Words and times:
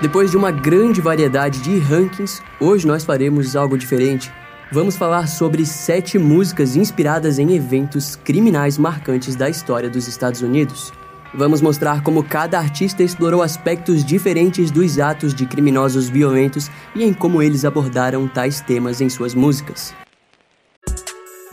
Depois 0.00 0.30
de 0.30 0.36
uma 0.36 0.50
grande 0.50 1.00
variedade 1.00 1.58
de 1.60 1.78
rankings, 1.78 2.42
hoje 2.60 2.86
nós 2.86 3.02
faremos 3.02 3.56
algo 3.56 3.78
diferente. 3.78 4.30
Vamos 4.70 4.94
falar 4.94 5.26
sobre 5.26 5.64
sete 5.64 6.18
músicas 6.18 6.76
inspiradas 6.76 7.38
em 7.38 7.56
eventos 7.56 8.14
criminais 8.14 8.76
marcantes 8.76 9.34
da 9.34 9.48
história 9.48 9.88
dos 9.88 10.06
Estados 10.06 10.42
Unidos. 10.42 10.92
Vamos 11.32 11.62
mostrar 11.62 12.02
como 12.02 12.22
cada 12.22 12.58
artista 12.58 13.02
explorou 13.02 13.42
aspectos 13.42 14.04
diferentes 14.04 14.70
dos 14.70 14.98
atos 14.98 15.34
de 15.34 15.46
criminosos 15.46 16.10
violentos 16.10 16.70
e 16.94 17.02
em 17.02 17.14
como 17.14 17.42
eles 17.42 17.64
abordaram 17.64 18.28
tais 18.28 18.60
temas 18.60 19.00
em 19.00 19.08
suas 19.08 19.34
músicas. 19.34 19.94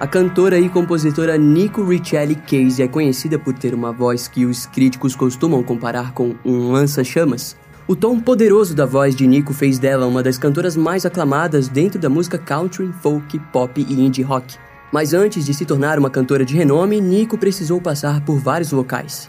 A 0.00 0.06
cantora 0.06 0.58
e 0.58 0.66
compositora 0.66 1.36
Nico 1.36 1.84
Richelli 1.84 2.34
Case 2.34 2.82
é 2.82 2.88
conhecida 2.88 3.38
por 3.38 3.52
ter 3.52 3.74
uma 3.74 3.92
voz 3.92 4.26
que 4.26 4.46
os 4.46 4.64
críticos 4.64 5.14
costumam 5.14 5.62
comparar 5.62 6.14
com 6.14 6.34
um 6.42 6.72
lança-chamas. 6.72 7.54
O 7.86 7.94
tom 7.94 8.18
poderoso 8.18 8.74
da 8.74 8.86
voz 8.86 9.14
de 9.14 9.26
Nico 9.26 9.52
fez 9.52 9.78
dela 9.78 10.06
uma 10.06 10.22
das 10.22 10.38
cantoras 10.38 10.74
mais 10.74 11.04
aclamadas 11.04 11.68
dentro 11.68 12.00
da 12.00 12.08
música 12.08 12.38
country, 12.38 12.90
folk, 13.02 13.38
pop 13.52 13.78
e 13.86 13.92
indie 14.00 14.22
rock. 14.22 14.56
Mas 14.90 15.12
antes 15.12 15.44
de 15.44 15.52
se 15.52 15.66
tornar 15.66 15.98
uma 15.98 16.08
cantora 16.08 16.46
de 16.46 16.56
renome, 16.56 16.98
Nico 16.98 17.36
precisou 17.36 17.78
passar 17.78 18.24
por 18.24 18.38
vários 18.38 18.72
locais. 18.72 19.28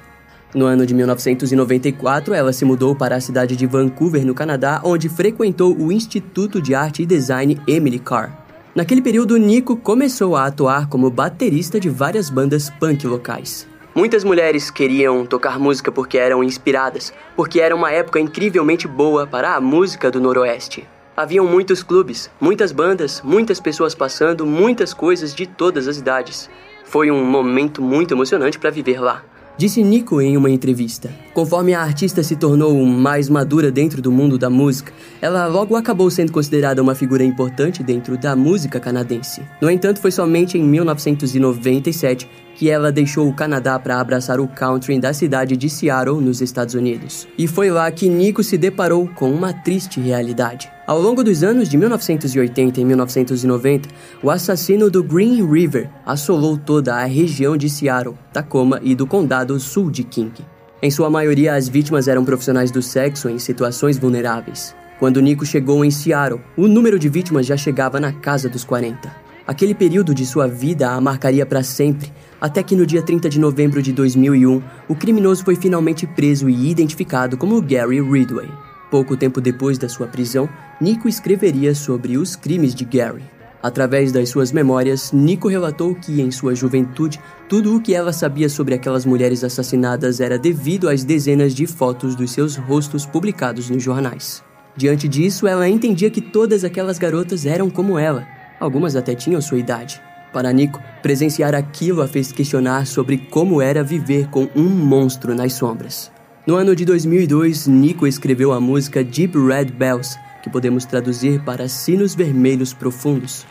No 0.55 0.65
ano 0.65 0.85
de 0.85 0.93
1994, 0.93 2.33
ela 2.33 2.53
se 2.53 2.63
mudou 2.63 2.95
para 2.95 3.17
a 3.17 3.21
cidade 3.21 3.57
de 3.57 3.67
Vancouver, 3.67 4.25
no 4.25 4.33
Canadá, 4.33 4.79
onde 4.85 5.09
frequentou 5.09 5.77
o 5.77 5.91
Instituto 5.91 6.61
de 6.61 6.73
Arte 6.73 7.03
e 7.03 7.05
Design 7.05 7.59
Emily 7.67 7.99
Carr. 7.99 8.40
Naquele 8.73 9.01
período, 9.01 9.35
Nico 9.35 9.75
começou 9.75 10.33
a 10.33 10.45
atuar 10.45 10.87
como 10.87 11.09
baterista 11.09 11.77
de 11.77 11.89
várias 11.89 12.29
bandas 12.29 12.69
punk 12.69 13.05
locais. 13.05 13.67
Muitas 13.93 14.23
mulheres 14.23 14.71
queriam 14.71 15.25
tocar 15.25 15.59
música 15.59 15.91
porque 15.91 16.17
eram 16.17 16.41
inspiradas, 16.41 17.13
porque 17.35 17.59
era 17.59 17.75
uma 17.75 17.91
época 17.91 18.17
incrivelmente 18.17 18.87
boa 18.87 19.27
para 19.27 19.55
a 19.55 19.59
música 19.59 20.09
do 20.09 20.21
Noroeste. 20.21 20.87
Haviam 21.17 21.45
muitos 21.45 21.83
clubes, 21.83 22.31
muitas 22.39 22.71
bandas, 22.71 23.21
muitas 23.21 23.59
pessoas 23.59 23.93
passando, 23.93 24.45
muitas 24.45 24.93
coisas 24.93 25.35
de 25.35 25.45
todas 25.45 25.89
as 25.89 25.97
idades. 25.97 26.49
Foi 26.85 27.11
um 27.11 27.25
momento 27.25 27.81
muito 27.81 28.13
emocionante 28.13 28.57
para 28.57 28.69
viver 28.69 29.01
lá. 29.01 29.25
Disse 29.61 29.83
Nico 29.83 30.19
em 30.19 30.35
uma 30.35 30.49
entrevista. 30.49 31.13
Conforme 31.35 31.75
a 31.75 31.83
artista 31.83 32.23
se 32.23 32.35
tornou 32.35 32.83
mais 32.83 33.29
madura 33.29 33.71
dentro 33.71 34.01
do 34.01 34.11
mundo 34.11 34.35
da 34.35 34.49
música, 34.49 34.91
ela 35.21 35.45
logo 35.45 35.75
acabou 35.75 36.09
sendo 36.09 36.31
considerada 36.31 36.81
uma 36.81 36.95
figura 36.95 37.23
importante 37.23 37.83
dentro 37.83 38.17
da 38.17 38.35
música 38.35 38.79
canadense. 38.79 39.43
No 39.61 39.69
entanto, 39.69 40.01
foi 40.01 40.09
somente 40.09 40.57
em 40.57 40.63
1997 40.63 42.27
que 42.55 42.69
ela 42.69 42.91
deixou 42.91 43.27
o 43.27 43.33
Canadá 43.33 43.77
para 43.79 43.99
abraçar 43.99 44.39
o 44.39 44.47
country 44.47 44.99
da 44.99 45.13
cidade 45.13 45.57
de 45.57 45.69
Seattle, 45.69 46.21
nos 46.21 46.41
Estados 46.41 46.75
Unidos. 46.75 47.27
E 47.37 47.47
foi 47.47 47.69
lá 47.69 47.89
que 47.91 48.09
Nico 48.09 48.43
se 48.43 48.57
deparou 48.57 49.07
com 49.07 49.31
uma 49.31 49.53
triste 49.53 49.99
realidade. 49.99 50.71
Ao 50.85 50.99
longo 50.99 51.23
dos 51.23 51.43
anos 51.43 51.69
de 51.69 51.77
1980 51.77 52.81
e 52.81 52.85
1990, 52.85 53.89
o 54.21 54.29
assassino 54.29 54.89
do 54.89 55.03
Green 55.03 55.45
River 55.49 55.89
assolou 56.05 56.57
toda 56.57 56.95
a 56.95 57.05
região 57.05 57.55
de 57.55 57.69
Seattle, 57.69 58.17
Tacoma 58.33 58.79
e 58.83 58.93
do 58.93 59.07
condado 59.07 59.59
sul 59.59 59.89
de 59.89 60.03
King. 60.03 60.33
Em 60.81 60.89
sua 60.89 61.09
maioria, 61.09 61.53
as 61.53 61.69
vítimas 61.69 62.07
eram 62.07 62.25
profissionais 62.25 62.71
do 62.71 62.81
sexo 62.81 63.29
em 63.29 63.37
situações 63.37 63.99
vulneráveis. 63.99 64.75
Quando 64.99 65.21
Nico 65.21 65.45
chegou 65.45 65.85
em 65.85 65.91
Seattle, 65.91 66.41
o 66.57 66.67
número 66.67 66.99
de 66.99 67.07
vítimas 67.09 67.45
já 67.45 67.55
chegava 67.55 67.99
na 67.99 68.11
casa 68.11 68.49
dos 68.49 68.63
40. 68.63 69.11
Aquele 69.47 69.73
período 69.73 70.13
de 70.13 70.25
sua 70.25 70.47
vida 70.47 70.89
a 70.89 71.01
marcaria 71.01 71.45
para 71.45 71.63
sempre, 71.63 72.11
até 72.41 72.63
que 72.63 72.75
no 72.75 72.87
dia 72.87 73.03
30 73.03 73.29
de 73.29 73.39
novembro 73.39 73.83
de 73.83 73.93
2001, 73.93 74.63
o 74.89 74.95
criminoso 74.95 75.45
foi 75.45 75.55
finalmente 75.55 76.07
preso 76.07 76.49
e 76.49 76.71
identificado 76.71 77.37
como 77.37 77.61
Gary 77.61 78.01
Ridway. 78.01 78.49
Pouco 78.89 79.15
tempo 79.15 79.39
depois 79.39 79.77
da 79.77 79.87
sua 79.87 80.07
prisão, 80.07 80.49
Nico 80.81 81.07
escreveria 81.07 81.75
sobre 81.75 82.17
os 82.17 82.35
crimes 82.35 82.73
de 82.73 82.83
Gary. 82.83 83.23
Através 83.63 84.11
das 84.11 84.29
suas 84.29 84.51
memórias, 84.51 85.11
Nico 85.11 85.47
relatou 85.47 85.93
que, 85.93 86.19
em 86.19 86.31
sua 86.31 86.55
juventude, 86.55 87.21
tudo 87.47 87.75
o 87.75 87.79
que 87.79 87.93
ela 87.93 88.11
sabia 88.11 88.49
sobre 88.49 88.73
aquelas 88.73 89.05
mulheres 89.05 89.43
assassinadas 89.43 90.19
era 90.19 90.39
devido 90.39 90.89
às 90.89 91.03
dezenas 91.03 91.53
de 91.53 91.67
fotos 91.67 92.15
dos 92.15 92.31
seus 92.31 92.55
rostos 92.55 93.05
publicados 93.05 93.69
nos 93.69 93.83
jornais. 93.83 94.43
Diante 94.75 95.07
disso, 95.07 95.45
ela 95.45 95.69
entendia 95.69 96.09
que 96.09 96.21
todas 96.21 96.63
aquelas 96.63 96.97
garotas 96.97 97.45
eram 97.45 97.69
como 97.69 97.99
ela, 97.99 98.27
algumas 98.59 98.95
até 98.95 99.13
tinham 99.13 99.39
sua 99.41 99.59
idade. 99.59 100.01
Para 100.33 100.53
Nico, 100.53 100.81
presenciar 101.01 101.53
aquilo 101.53 102.01
a 102.01 102.07
fez 102.07 102.31
questionar 102.31 102.87
sobre 102.87 103.17
como 103.17 103.61
era 103.61 103.83
viver 103.83 104.29
com 104.29 104.47
um 104.55 104.69
monstro 104.69 105.35
nas 105.35 105.53
sombras. 105.53 106.09
No 106.47 106.55
ano 106.55 106.73
de 106.73 106.85
2002, 106.85 107.67
Nico 107.67 108.07
escreveu 108.07 108.53
a 108.53 108.59
música 108.59 109.03
Deep 109.03 109.37
Red 109.37 109.71
Bells, 109.71 110.17
que 110.41 110.49
podemos 110.49 110.85
traduzir 110.85 111.43
para 111.43 111.67
sinos 111.67 112.15
vermelhos 112.15 112.73
profundos. 112.73 113.45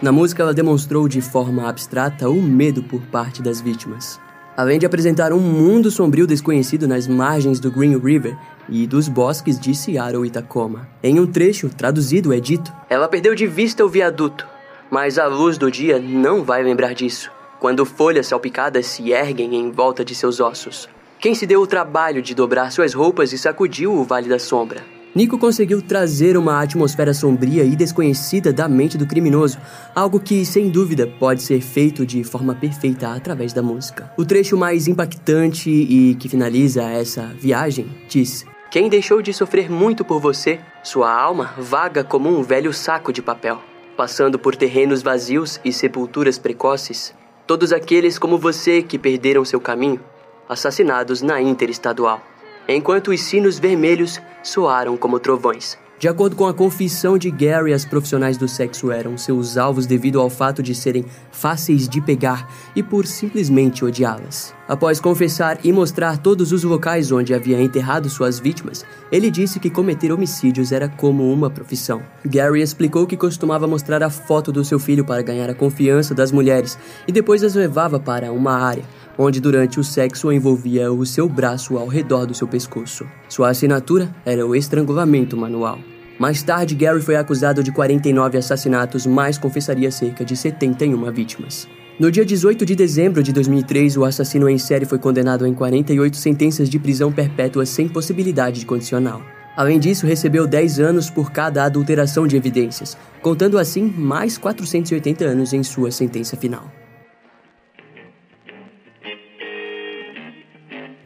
Na 0.00 0.12
música, 0.12 0.42
ela 0.42 0.54
demonstrou 0.54 1.08
de 1.08 1.20
forma 1.20 1.68
abstrata 1.68 2.28
o 2.28 2.40
medo 2.40 2.82
por 2.82 3.00
parte 3.02 3.42
das 3.42 3.60
vítimas. 3.60 4.20
Além 4.56 4.78
de 4.78 4.86
apresentar 4.86 5.34
um 5.34 5.38
mundo 5.38 5.90
sombrio 5.90 6.26
desconhecido 6.26 6.88
nas 6.88 7.06
margens 7.06 7.60
do 7.60 7.70
Green 7.70 7.98
River 7.98 8.36
e 8.68 8.86
dos 8.86 9.06
bosques 9.06 9.60
de 9.60 9.74
Seattle 9.74 10.26
e 10.26 10.30
Tacoma. 10.30 10.88
Em 11.02 11.20
um 11.20 11.26
trecho 11.26 11.68
traduzido 11.68 12.32
é 12.32 12.40
dito: 12.40 12.72
Ela 12.88 13.06
perdeu 13.06 13.34
de 13.34 13.46
vista 13.46 13.84
o 13.84 13.88
viaduto, 13.88 14.46
mas 14.90 15.18
a 15.18 15.26
luz 15.26 15.58
do 15.58 15.70
dia 15.70 15.98
não 15.98 16.42
vai 16.42 16.62
lembrar 16.62 16.94
disso, 16.94 17.30
quando 17.60 17.84
folhas 17.84 18.28
salpicadas 18.28 18.86
se 18.86 19.10
erguem 19.10 19.54
em 19.56 19.70
volta 19.70 20.02
de 20.02 20.14
seus 20.14 20.40
ossos. 20.40 20.88
Quem 21.18 21.34
se 21.34 21.46
deu 21.46 21.60
o 21.60 21.66
trabalho 21.66 22.22
de 22.22 22.34
dobrar 22.34 22.72
suas 22.72 22.94
roupas 22.94 23.32
e 23.32 23.38
sacudiu 23.38 23.92
o 23.92 24.04
Vale 24.04 24.28
da 24.28 24.38
Sombra? 24.38 24.95
Nico 25.16 25.38
conseguiu 25.38 25.80
trazer 25.80 26.36
uma 26.36 26.60
atmosfera 26.60 27.14
sombria 27.14 27.64
e 27.64 27.74
desconhecida 27.74 28.52
da 28.52 28.68
mente 28.68 28.98
do 28.98 29.06
criminoso, 29.06 29.56
algo 29.94 30.20
que, 30.20 30.44
sem 30.44 30.68
dúvida, 30.68 31.06
pode 31.06 31.42
ser 31.42 31.62
feito 31.62 32.04
de 32.04 32.22
forma 32.22 32.54
perfeita 32.54 33.08
através 33.14 33.50
da 33.54 33.62
música. 33.62 34.12
O 34.18 34.26
trecho 34.26 34.58
mais 34.58 34.86
impactante 34.86 35.70
e 35.70 36.14
que 36.16 36.28
finaliza 36.28 36.82
essa 36.82 37.34
viagem 37.40 37.86
diz: 38.06 38.44
Quem 38.70 38.90
deixou 38.90 39.22
de 39.22 39.32
sofrer 39.32 39.70
muito 39.70 40.04
por 40.04 40.20
você, 40.20 40.60
sua 40.84 41.10
alma 41.10 41.54
vaga 41.56 42.04
como 42.04 42.28
um 42.28 42.42
velho 42.42 42.74
saco 42.74 43.10
de 43.10 43.22
papel, 43.22 43.58
passando 43.96 44.38
por 44.38 44.54
terrenos 44.54 45.02
vazios 45.02 45.58
e 45.64 45.72
sepulturas 45.72 46.36
precoces. 46.36 47.14
Todos 47.46 47.72
aqueles 47.72 48.18
como 48.18 48.36
você 48.36 48.82
que 48.82 48.98
perderam 48.98 49.46
seu 49.46 49.62
caminho, 49.62 49.98
assassinados 50.46 51.22
na 51.22 51.40
interestadual 51.40 52.20
enquanto 52.68 53.10
os 53.10 53.20
sinos 53.22 53.58
vermelhos 53.58 54.20
soaram 54.42 54.96
como 54.96 55.18
trovões. 55.18 55.78
De 55.98 56.08
acordo 56.08 56.36
com 56.36 56.46
a 56.46 56.52
confissão 56.52 57.16
de 57.16 57.30
Gary, 57.30 57.72
as 57.72 57.86
profissionais 57.86 58.36
do 58.36 58.46
sexo 58.46 58.90
eram 58.90 59.16
seus 59.16 59.56
alvos 59.56 59.86
devido 59.86 60.20
ao 60.20 60.28
fato 60.28 60.62
de 60.62 60.74
serem 60.74 61.06
fáceis 61.30 61.88
de 61.88 62.02
pegar 62.02 62.52
e 62.76 62.82
por 62.82 63.06
simplesmente 63.06 63.82
odiá-las. 63.82 64.54
Após 64.68 65.00
confessar 65.00 65.58
e 65.64 65.72
mostrar 65.72 66.18
todos 66.18 66.52
os 66.52 66.64
locais 66.64 67.10
onde 67.10 67.32
havia 67.32 67.62
enterrado 67.62 68.10
suas 68.10 68.38
vítimas, 68.38 68.84
ele 69.10 69.30
disse 69.30 69.58
que 69.58 69.70
cometer 69.70 70.12
homicídios 70.12 70.70
era 70.70 70.86
como 70.86 71.32
uma 71.32 71.48
profissão. 71.48 72.02
Gary 72.26 72.60
explicou 72.60 73.06
que 73.06 73.16
costumava 73.16 73.66
mostrar 73.66 74.02
a 74.02 74.10
foto 74.10 74.52
do 74.52 74.62
seu 74.66 74.78
filho 74.78 75.04
para 75.04 75.22
ganhar 75.22 75.48
a 75.48 75.54
confiança 75.54 76.14
das 76.14 76.30
mulheres 76.30 76.78
e 77.08 77.12
depois 77.12 77.42
as 77.42 77.54
levava 77.54 77.98
para 77.98 78.30
uma 78.32 78.52
área 78.52 78.84
onde 79.18 79.40
durante 79.40 79.80
o 79.80 79.84
sexo 79.84 80.32
envolvia 80.32 80.92
o 80.92 81.04
seu 81.06 81.28
braço 81.28 81.76
ao 81.76 81.86
redor 81.86 82.26
do 82.26 82.34
seu 82.34 82.46
pescoço. 82.46 83.06
Sua 83.28 83.50
assinatura 83.50 84.14
era 84.24 84.46
o 84.46 84.54
estrangulamento 84.54 85.36
manual. 85.36 85.78
Mais 86.18 86.42
tarde, 86.42 86.74
Gary 86.74 87.00
foi 87.00 87.16
acusado 87.16 87.62
de 87.62 87.70
49 87.70 88.38
assassinatos, 88.38 89.06
mas 89.06 89.36
confessaria 89.36 89.90
cerca 89.90 90.24
de 90.24 90.36
71 90.36 91.12
vítimas. 91.12 91.68
No 91.98 92.10
dia 92.10 92.24
18 92.24 92.64
de 92.66 92.74
dezembro 92.74 93.22
de 93.22 93.32
2003, 93.32 93.96
o 93.96 94.04
assassino 94.04 94.48
em 94.48 94.58
série 94.58 94.84
foi 94.84 94.98
condenado 94.98 95.46
em 95.46 95.54
48 95.54 96.16
sentenças 96.16 96.68
de 96.68 96.78
prisão 96.78 97.10
perpétua 97.10 97.64
sem 97.64 97.88
possibilidade 97.88 98.60
de 98.60 98.66
condicional. 98.66 99.22
Além 99.56 99.78
disso, 99.78 100.06
recebeu 100.06 100.46
10 100.46 100.78
anos 100.78 101.08
por 101.08 101.32
cada 101.32 101.64
adulteração 101.64 102.26
de 102.26 102.36
evidências, 102.36 102.96
contando 103.22 103.58
assim 103.58 103.84
mais 103.96 104.36
480 104.36 105.24
anos 105.24 105.54
em 105.54 105.62
sua 105.62 105.90
sentença 105.90 106.36
final. 106.36 106.70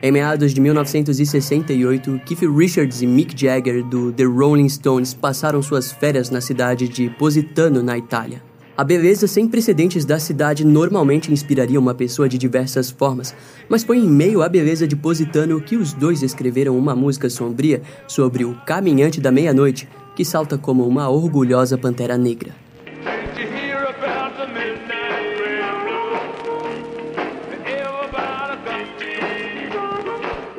Em 0.02 0.10
meados 0.10 0.54
de 0.54 0.62
1968, 0.62 2.22
Keith 2.24 2.40
Richards 2.40 3.02
e 3.02 3.06
Mick 3.06 3.38
Jagger 3.38 3.84
do 3.84 4.10
The 4.10 4.24
Rolling 4.24 4.70
Stones 4.70 5.12
passaram 5.12 5.60
suas 5.60 5.92
férias 5.92 6.30
na 6.30 6.40
cidade 6.40 6.88
de 6.88 7.10
Positano, 7.10 7.82
na 7.82 7.98
Itália. 7.98 8.42
A 8.74 8.82
beleza 8.82 9.26
sem 9.26 9.46
precedentes 9.46 10.06
da 10.06 10.18
cidade 10.18 10.64
normalmente 10.64 11.30
inspiraria 11.30 11.78
uma 11.78 11.94
pessoa 11.94 12.30
de 12.30 12.38
diversas 12.38 12.90
formas, 12.90 13.34
mas 13.68 13.84
foi 13.84 13.98
em 13.98 14.08
meio 14.08 14.40
à 14.40 14.48
beleza 14.48 14.88
de 14.88 14.96
Positano 14.96 15.60
que 15.60 15.76
os 15.76 15.92
dois 15.92 16.22
escreveram 16.22 16.78
uma 16.78 16.96
música 16.96 17.28
sombria 17.28 17.82
sobre 18.08 18.42
o 18.42 18.54
caminhante 18.64 19.20
da 19.20 19.30
meia-noite, 19.30 19.86
que 20.16 20.24
salta 20.24 20.56
como 20.56 20.88
uma 20.88 21.10
orgulhosa 21.10 21.76
pantera 21.76 22.16
negra. 22.16 22.54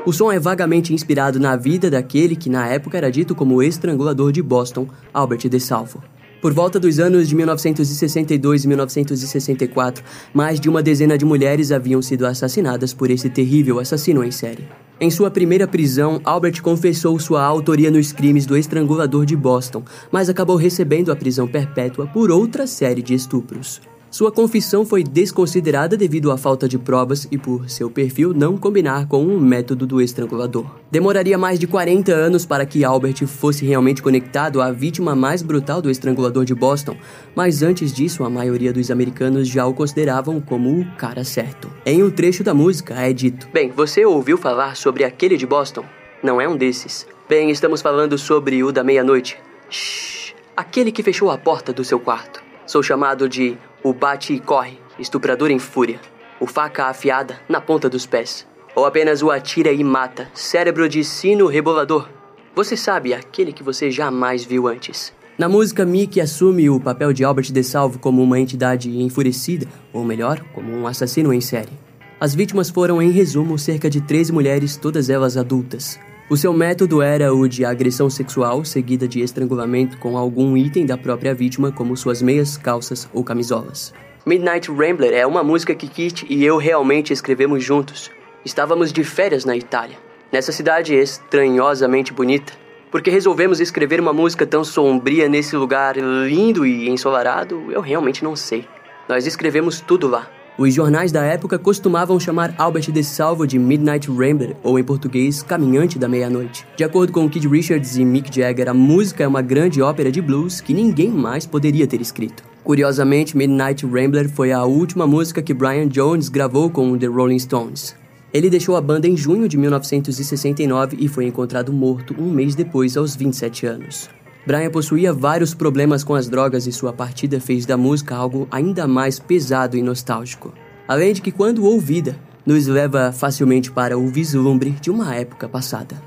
O 0.04 0.12
som 0.12 0.32
é 0.32 0.40
vagamente 0.40 0.96
inspirado 0.96 1.40
na 1.40 1.56
vida 1.56 1.88
daquele 1.88 2.36
que 2.36 2.50
na 2.50 2.68
época 2.68 2.98
era 2.98 3.12
dito 3.12 3.36
como 3.36 3.56
o 3.56 3.62
estrangulador 3.62 4.32
de 4.32 4.42
Boston, 4.42 4.88
Albert 5.14 5.48
DeSalvo. 5.48 6.04
Por 6.42 6.54
volta 6.54 6.80
dos 6.80 6.98
anos 6.98 7.28
de 7.28 7.36
1962 7.36 8.64
e 8.64 8.68
1964, 8.68 10.04
mais 10.34 10.60
de 10.60 10.68
uma 10.68 10.82
dezena 10.82 11.20
de 11.20 11.24
mulheres 11.24 11.72
haviam 11.72 12.02
sido 12.02 12.26
assassinadas 12.26 12.96
por 12.96 13.12
esse 13.12 13.30
terrível 13.30 13.80
assassino 13.80 14.24
em 14.24 14.32
série. 14.32 14.68
Em 15.00 15.12
sua 15.12 15.30
primeira 15.30 15.68
prisão, 15.68 16.20
Albert 16.24 16.64
confessou 16.64 17.20
sua 17.20 17.44
autoria 17.44 17.92
nos 17.92 18.12
crimes 18.12 18.48
do 18.48 18.58
estrangulador 18.58 19.24
de 19.24 19.36
Boston, 19.36 19.84
mas 20.12 20.30
acabou 20.30 20.56
recebendo 20.56 21.12
a 21.12 21.16
prisão 21.16 21.48
perpétua 21.48 22.08
por 22.08 22.32
outra 22.32 22.66
série 22.66 23.04
de 23.04 23.14
estupros. 23.14 23.80
Sua 24.12 24.30
confissão 24.30 24.86
foi 24.86 25.06
desconsiderada 25.06 25.96
devido 25.96 26.34
à 26.34 26.38
falta 26.38 26.68
de 26.68 26.78
provas 26.78 27.26
e 27.32 27.38
por 27.38 27.70
seu 27.70 27.90
perfil 27.90 28.34
não 28.34 28.58
combinar 28.58 29.08
com 29.08 29.24
o 29.24 29.36
um 29.36 29.40
método 29.40 29.88
do 29.88 30.02
estrangulador. 30.02 30.66
Demoraria 30.92 31.38
mais 31.38 31.58
de 31.58 31.66
40 31.66 32.12
anos 32.12 32.46
para 32.46 32.66
que 32.66 32.84
Albert 32.84 33.26
fosse 33.26 33.66
realmente 33.66 34.04
conectado 34.04 34.62
à 34.62 34.70
vítima 34.70 35.16
mais 35.16 35.42
brutal 35.42 35.82
do 35.82 35.90
estrangulador 35.90 36.44
de 36.44 36.54
Boston, 36.54 36.98
mas 37.34 37.64
antes 37.64 37.94
disso 37.94 38.26
a 38.26 38.30
maioria 38.30 38.74
dos 38.74 38.92
americanos 38.92 39.48
já 39.48 39.66
o 39.66 39.74
consideravam 39.74 40.42
como 40.42 40.82
o 40.82 40.86
cara 40.98 41.24
certo. 41.24 41.72
Em 41.86 42.04
um 42.04 42.12
trecho 42.12 42.44
da 42.44 42.54
música 42.54 42.96
é 42.96 43.14
dito: 43.14 43.48
Bem, 43.54 43.72
você 43.72 44.06
ouviu 44.06 44.38
falar 44.38 44.76
sobre 44.76 45.06
aquele 45.06 45.38
de 45.38 45.48
Boston? 45.48 45.86
Não 46.22 46.42
é 46.42 46.50
um 46.50 46.58
desses. 46.58 47.08
Bem, 47.30 47.50
estamos 47.50 47.82
falando 47.82 48.18
sobre 48.18 48.62
o 48.62 48.74
da 48.74 48.84
meia-noite. 48.84 49.38
Shhh, 49.70 50.34
aquele 50.56 50.92
que 50.92 51.02
fechou 51.02 51.32
a 51.32 51.38
porta 51.38 51.72
do 51.72 51.86
seu 51.86 51.98
quarto. 51.98 52.44
Sou 52.68 52.84
chamado 52.84 53.28
de 53.28 53.58
o 53.84 53.94
bate 53.94 54.34
e 54.34 54.40
corre, 54.40 54.80
estuprador 55.00 55.50
em 55.50 55.60
fúria. 55.60 56.00
O 56.40 56.48
faca 56.48 56.86
afiada 56.86 57.40
na 57.50 57.60
ponta 57.60 57.90
dos 57.90 58.06
pés. 58.06 58.48
Ou 58.76 58.86
apenas 58.86 59.22
o 59.22 59.30
atira 59.30 59.72
e 59.72 59.84
mata, 59.84 60.30
cérebro 60.34 60.88
de 60.88 61.04
sino 61.04 61.48
rebolador. 61.48 62.08
Você 62.56 62.78
sabe, 62.78 63.14
aquele 63.14 63.52
que 63.52 63.64
você 63.64 63.90
jamais 63.90 64.44
viu 64.44 64.68
antes. 64.68 65.14
Na 65.38 65.50
música, 65.50 65.86
Mickey 65.86 66.22
assume 66.22 66.70
o 66.70 66.80
papel 66.80 67.12
de 67.14 67.24
Albert 67.24 67.52
DeSalvo 67.52 67.98
como 67.98 68.22
uma 68.22 68.40
entidade 68.40 69.02
enfurecida, 69.02 69.66
ou 69.92 70.04
melhor, 70.04 70.40
como 70.54 70.72
um 70.72 70.86
assassino 70.86 71.34
em 71.34 71.42
série. 71.42 71.72
As 72.20 72.36
vítimas 72.36 72.70
foram, 72.70 73.02
em 73.02 73.10
resumo, 73.10 73.58
cerca 73.58 73.90
de 73.90 74.02
13 74.02 74.32
mulheres, 74.32 74.78
todas 74.78 75.10
elas 75.10 75.38
adultas. 75.38 76.00
O 76.30 76.38
seu 76.38 76.54
método 76.54 77.02
era 77.02 77.34
o 77.34 77.48
de 77.48 77.66
agressão 77.66 78.10
sexual, 78.10 78.64
seguida 78.64 79.08
de 79.08 79.22
estrangulamento 79.22 79.98
com 79.98 80.18
algum 80.18 80.56
item 80.56 80.86
da 80.86 80.98
própria 80.98 81.34
vítima, 81.34 81.72
como 81.72 81.98
suas 81.98 82.22
meias, 82.22 82.56
calças 82.56 83.10
ou 83.14 83.24
camisolas. 83.24 83.94
Midnight 84.26 84.72
Rambler 84.72 85.14
é 85.14 85.26
uma 85.26 85.44
música 85.44 85.76
que 85.76 85.88
Kit 85.88 86.26
e 86.30 86.46
eu 86.46 86.58
realmente 86.58 87.12
escrevemos 87.12 87.64
juntos. 87.64 88.10
Estávamos 88.46 88.94
de 88.94 89.04
férias 89.04 89.46
na 89.46 89.58
Itália, 89.58 89.98
nessa 90.32 90.52
cidade 90.52 90.96
estranhosamente 90.96 92.14
bonita. 92.14 92.54
Porque 92.90 93.10
resolvemos 93.10 93.60
escrever 93.60 94.00
uma 94.00 94.14
música 94.14 94.46
tão 94.46 94.64
sombria 94.64 95.28
nesse 95.28 95.56
lugar 95.56 95.96
lindo 95.98 96.66
e 96.66 96.90
ensolarado, 96.90 97.72
eu 97.72 97.82
realmente 97.82 98.24
não 98.24 98.36
sei. 98.36 98.68
Nós 99.10 99.26
escrevemos 99.26 99.82
tudo 99.82 100.08
lá. 100.08 100.30
Os 100.58 100.74
jornais 100.74 101.12
da 101.12 101.24
época 101.24 101.58
costumavam 101.58 102.20
chamar 102.20 102.54
Albert 102.58 102.92
de 102.92 103.04
Salvo 103.04 103.48
de 103.48 103.58
Midnight 103.58 104.10
Rambler, 104.12 104.56
ou 104.62 104.78
em 104.78 104.84
português, 104.84 105.42
Caminhante 105.42 105.98
da 105.98 106.10
Meia-Noite. 106.10 106.68
De 106.76 106.84
acordo 106.84 107.14
com 107.14 107.30
Kid 107.30 107.48
Richards 107.48 107.96
e 107.96 108.04
Mick 108.04 108.34
Jagger, 108.36 108.70
a 108.70 108.74
música 108.74 109.24
é 109.24 109.28
uma 109.28 109.42
grande 109.42 109.82
ópera 109.82 110.12
de 110.12 110.22
blues 110.22 110.60
que 110.60 110.74
ninguém 110.74 111.10
mais 111.10 111.46
poderia 111.46 111.88
ter 111.88 112.02
escrito. 112.02 112.44
Curiosamente, 112.64 113.36
Midnight 113.36 113.86
Rambler 113.86 114.30
foi 114.30 114.52
a 114.52 114.64
última 114.66 115.08
música 115.08 115.42
que 115.42 115.54
Brian 115.54 115.88
Jones 115.88 116.30
gravou 116.30 116.70
com 116.70 116.98
The 116.98 117.08
Rolling 117.08 117.40
Stones. 117.40 117.96
Ele 118.34 118.50
deixou 118.50 118.76
a 118.76 118.82
banda 118.82 119.08
em 119.08 119.18
junho 119.18 119.48
de 119.48 119.58
1969 119.58 120.98
e 121.00 121.08
foi 121.08 121.26
encontrado 121.26 121.74
morto 121.74 122.16
um 122.20 122.30
mês 122.30 122.56
depois, 122.56 122.96
aos 122.96 123.16
27 123.16 123.66
anos. 123.66 124.10
Brian 124.46 124.72
possuía 124.72 125.14
vários 125.14 125.54
problemas 125.54 126.04
com 126.04 126.16
as 126.16 126.28
drogas 126.28 126.66
e 126.66 126.72
sua 126.72 126.92
partida 126.92 127.40
fez 127.40 127.66
da 127.66 127.78
música 127.78 128.16
algo 128.16 128.48
ainda 128.50 128.88
mais 128.88 129.20
pesado 129.20 129.78
e 129.78 129.84
nostálgico. 129.84 130.52
Além 130.88 131.14
de 131.14 131.22
que, 131.22 131.32
quando 131.32 131.64
ouvida, 131.64 132.18
nos 132.44 132.66
leva 132.66 133.12
facilmente 133.12 133.72
para 133.72 133.98
o 133.98 134.08
vislumbre 134.08 134.72
de 134.72 134.90
uma 134.90 135.16
época 135.16 135.48
passada. 135.48 136.02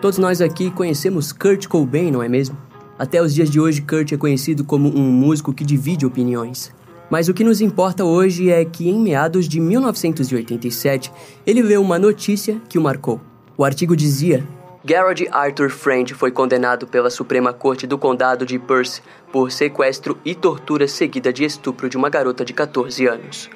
Todos 0.00 0.18
nós 0.18 0.40
aqui 0.40 0.70
conhecemos 0.70 1.30
Kurt 1.30 1.68
Cobain, 1.68 2.10
não 2.10 2.22
é 2.22 2.28
mesmo? 2.28 2.56
Até 2.98 3.22
os 3.22 3.34
dias 3.34 3.50
de 3.50 3.60
hoje, 3.60 3.82
Kurt 3.82 4.12
é 4.12 4.16
conhecido 4.16 4.64
como 4.64 4.88
um 4.88 5.12
músico 5.12 5.52
que 5.52 5.64
divide 5.64 6.06
opiniões. 6.06 6.72
Mas 7.10 7.28
o 7.28 7.34
que 7.34 7.44
nos 7.44 7.60
importa 7.60 8.02
hoje 8.02 8.50
é 8.50 8.64
que, 8.64 8.88
em 8.88 8.98
meados 8.98 9.46
de 9.46 9.60
1987, 9.60 11.12
ele 11.46 11.62
leu 11.62 11.82
uma 11.82 11.98
notícia 11.98 12.60
que 12.68 12.78
o 12.78 12.82
marcou. 12.82 13.20
O 13.62 13.64
artigo 13.64 13.94
dizia: 13.94 14.44
Garrett 14.84 15.28
Arthur 15.30 15.70
Friend 15.70 16.12
foi 16.14 16.32
condenado 16.32 16.84
pela 16.84 17.08
Suprema 17.08 17.52
Corte 17.52 17.86
do 17.86 17.96
Condado 17.96 18.44
de 18.44 18.58
Perth 18.58 19.00
por 19.30 19.52
sequestro 19.52 20.18
e 20.24 20.34
tortura 20.34 20.88
seguida 20.88 21.32
de 21.32 21.44
estupro 21.44 21.88
de 21.88 21.96
uma 21.96 22.10
garota 22.10 22.44
de 22.44 22.52
14 22.52 23.06
anos. 23.06 23.48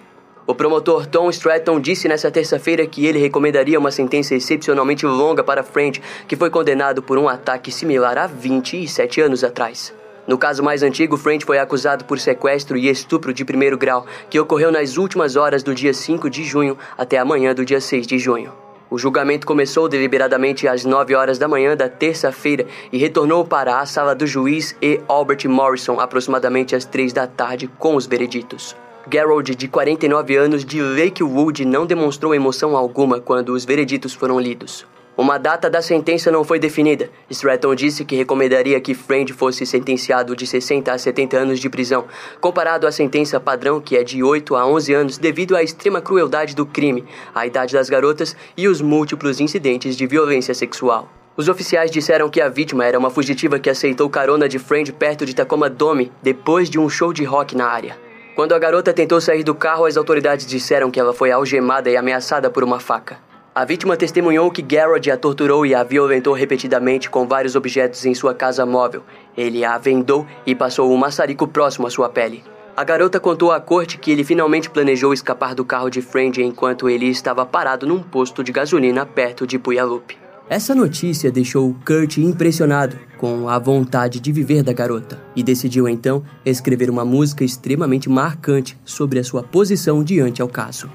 O 0.47 0.55
promotor 0.55 1.07
Tom 1.07 1.29
Stratton 1.31 1.81
disse 1.81 2.07
nesta 2.07 2.31
terça-feira 2.31 2.87
que 2.87 3.05
ele 3.05 3.19
recomendaria 3.19 3.81
uma 3.81 3.91
sentença 3.91 4.37
excepcionalmente 4.37 5.05
longa 5.05 5.43
para 5.43 5.65
Friend, 5.65 6.01
que 6.29 6.37
foi 6.37 6.51
condenado 6.51 7.03
por 7.03 7.19
um 7.19 7.29
ataque 7.29 7.73
similar 7.73 8.17
há 8.17 8.29
27 8.29 9.21
anos 9.21 9.43
atrás. 9.43 9.93
No 10.25 10.39
caso 10.39 10.63
mais 10.63 10.85
antigo, 10.85 11.17
Friend 11.17 11.45
foi 11.45 11.59
acusado 11.59 12.05
por 12.05 12.21
sequestro 12.21 12.77
e 12.77 12.89
estupro 12.89 13.35
de 13.35 13.45
primeiro 13.45 13.77
grau, 13.77 14.07
que 14.31 14.39
ocorreu 14.39 14.71
nas 14.71 14.99
últimas 14.99 15.35
horas 15.35 15.65
do 15.65 15.75
dia 15.75 15.93
5 15.93 16.31
de 16.31 16.45
junho 16.45 16.79
até 16.97 17.19
a 17.19 17.25
manhã 17.25 17.53
do 17.53 17.65
dia 17.65 17.81
6 17.81 18.07
de 18.07 18.21
junho. 18.21 18.66
O 18.89 18.97
julgamento 18.97 19.47
começou 19.47 19.89
deliberadamente 19.89 20.69
às 20.69 20.85
9 20.85 21.15
horas 21.15 21.39
da 21.39 21.49
manhã 21.49 21.77
da 21.77 21.89
terça-feira 21.89 22.67
e 22.93 22.99
retornou 22.99 23.45
para 23.45 23.81
a 23.81 23.87
sala 23.87 24.15
do 24.15 24.27
juiz 24.27 24.77
E. 24.81 25.01
Albert 25.09 25.49
Morrison 25.49 25.99
aproximadamente 25.99 26.77
às 26.77 26.85
3 26.85 27.13
da 27.13 27.27
tarde 27.27 27.69
com 27.79 27.97
os 27.97 28.07
vereditos. 28.07 28.77
Gerald, 29.11 29.55
de 29.55 29.69
49 29.69 30.37
anos, 30.37 30.65
de 30.65 30.81
Lakewood, 30.81 31.65
não 31.65 31.87
demonstrou 31.87 32.35
emoção 32.35 32.77
alguma 32.77 33.21
quando 33.21 33.51
os 33.51 33.65
vereditos 33.65 34.15
foram 34.15 34.39
lidos. 34.39 34.87
Uma 35.17 35.39
data 35.39 35.71
da 35.71 35.81
sentença 35.81 36.31
não 36.31 36.45
foi 36.45 36.59
definida. 36.59 37.09
Stratton 37.31 37.75
disse 37.75 38.05
que 38.05 38.15
recomendaria 38.15 38.79
que 38.79 38.93
Friend 38.93 39.33
fosse 39.33 39.65
sentenciado 39.65 40.37
de 40.37 40.47
60 40.47 40.93
a 40.93 40.99
70 40.99 41.39
anos 41.39 41.59
de 41.59 41.71
prisão, 41.71 42.05
comparado 42.39 42.87
à 42.87 42.93
sentença 42.93 43.41
padrão 43.41 43.81
que 43.81 43.97
é 43.97 44.05
de 44.05 44.23
8 44.23 44.55
a 44.55 44.67
11 44.67 44.93
anos 44.93 45.17
devido 45.17 45.57
à 45.57 45.63
extrema 45.63 46.03
crueldade 46.03 46.55
do 46.55 46.67
crime, 46.67 47.03
a 47.35 47.47
idade 47.47 47.73
das 47.73 47.89
garotas 47.89 48.37
e 48.59 48.69
os 48.69 48.83
múltiplos 48.83 49.41
incidentes 49.41 49.97
de 49.97 50.07
violência 50.07 50.53
sexual. 50.53 51.09
Os 51.35 51.49
oficiais 51.49 51.91
disseram 51.91 52.29
que 52.29 52.43
a 52.43 52.51
vítima 52.51 52.85
era 52.85 52.99
uma 52.99 53.09
fugitiva 53.09 53.59
que 53.59 53.71
aceitou 53.71 54.11
carona 54.11 54.47
de 54.47 54.59
Friend 54.59 54.93
perto 54.93 55.25
de 55.25 55.35
Tacoma 55.35 55.71
Dome 55.71 56.13
depois 56.23 56.69
de 56.69 56.79
um 56.79 56.91
show 56.91 57.11
de 57.15 57.25
rock 57.25 57.57
na 57.57 57.67
área. 57.67 57.97
Quando 58.35 58.55
a 58.55 58.59
garota 58.59 58.93
tentou 58.93 59.19
sair 59.19 59.43
do 59.43 59.55
carro, 59.55 59.87
as 59.87 59.97
autoridades 59.97 60.45
disseram 60.47 60.91
que 60.91 61.01
ela 61.01 61.15
foi 61.15 61.33
algemada 61.33 61.89
e 61.89 61.97
ameaçada 61.97 62.51
por 62.51 62.63
uma 62.63 62.79
faca. 62.79 63.25
A 63.57 63.65
vítima 63.65 63.97
testemunhou 63.97 64.51
que 64.51 64.61
Garrod 64.61 65.11
a 65.11 65.17
torturou 65.17 65.65
e 65.65 65.75
a 65.75 65.83
violentou 65.83 66.35
repetidamente 66.35 67.09
com 67.09 67.27
vários 67.27 67.57
objetos 67.57 68.05
em 68.05 68.15
sua 68.15 68.35
casa 68.35 68.67
móvel. 68.67 69.03
Ele 69.35 69.65
a 69.65 69.79
vendou 69.79 70.27
e 70.45 70.55
passou 70.55 70.93
um 70.93 70.97
maçarico 70.99 71.49
próximo 71.49 71.87
à 71.87 71.91
sua 71.91 72.11
pele. 72.11 72.45
A 72.77 72.85
garota 72.85 73.19
contou 73.19 73.51
à 73.51 73.59
corte 73.59 73.97
que 73.97 74.11
ele 74.11 74.25
finalmente 74.25 74.69
planejou 74.69 75.11
escapar 75.15 75.55
do 75.55 75.65
carro 75.65 75.89
de 75.89 76.03
Friend 76.03 76.43
enquanto 76.43 76.87
ele 76.87 77.07
estava 77.07 77.47
parado 77.47 77.87
num 77.87 78.03
posto 78.03 78.45
de 78.45 78.53
gasolina 78.53 79.07
perto 79.07 79.47
de 79.47 79.59
Puyallup. 79.59 80.15
Essa 80.51 80.75
notícia 80.75 81.33
deixou 81.33 81.75
Kurt 81.83 82.19
impressionado 82.19 82.99
com 83.17 83.49
a 83.49 83.59
vontade 83.59 84.21
de 84.21 84.33
viver 84.33 84.63
da 84.63 84.75
garota 84.75 85.19
e 85.35 85.43
decidiu 85.43 85.89
então 85.89 86.23
escrever 86.45 86.91
uma 86.91 87.07
música 87.07 87.43
extremamente 87.43 88.07
marcante 88.07 88.79
sobre 88.85 89.19
a 89.19 89.25
sua 89.25 89.43
posição 89.43 90.05
diante 90.05 90.43
ao 90.43 90.49
caso. 90.49 90.91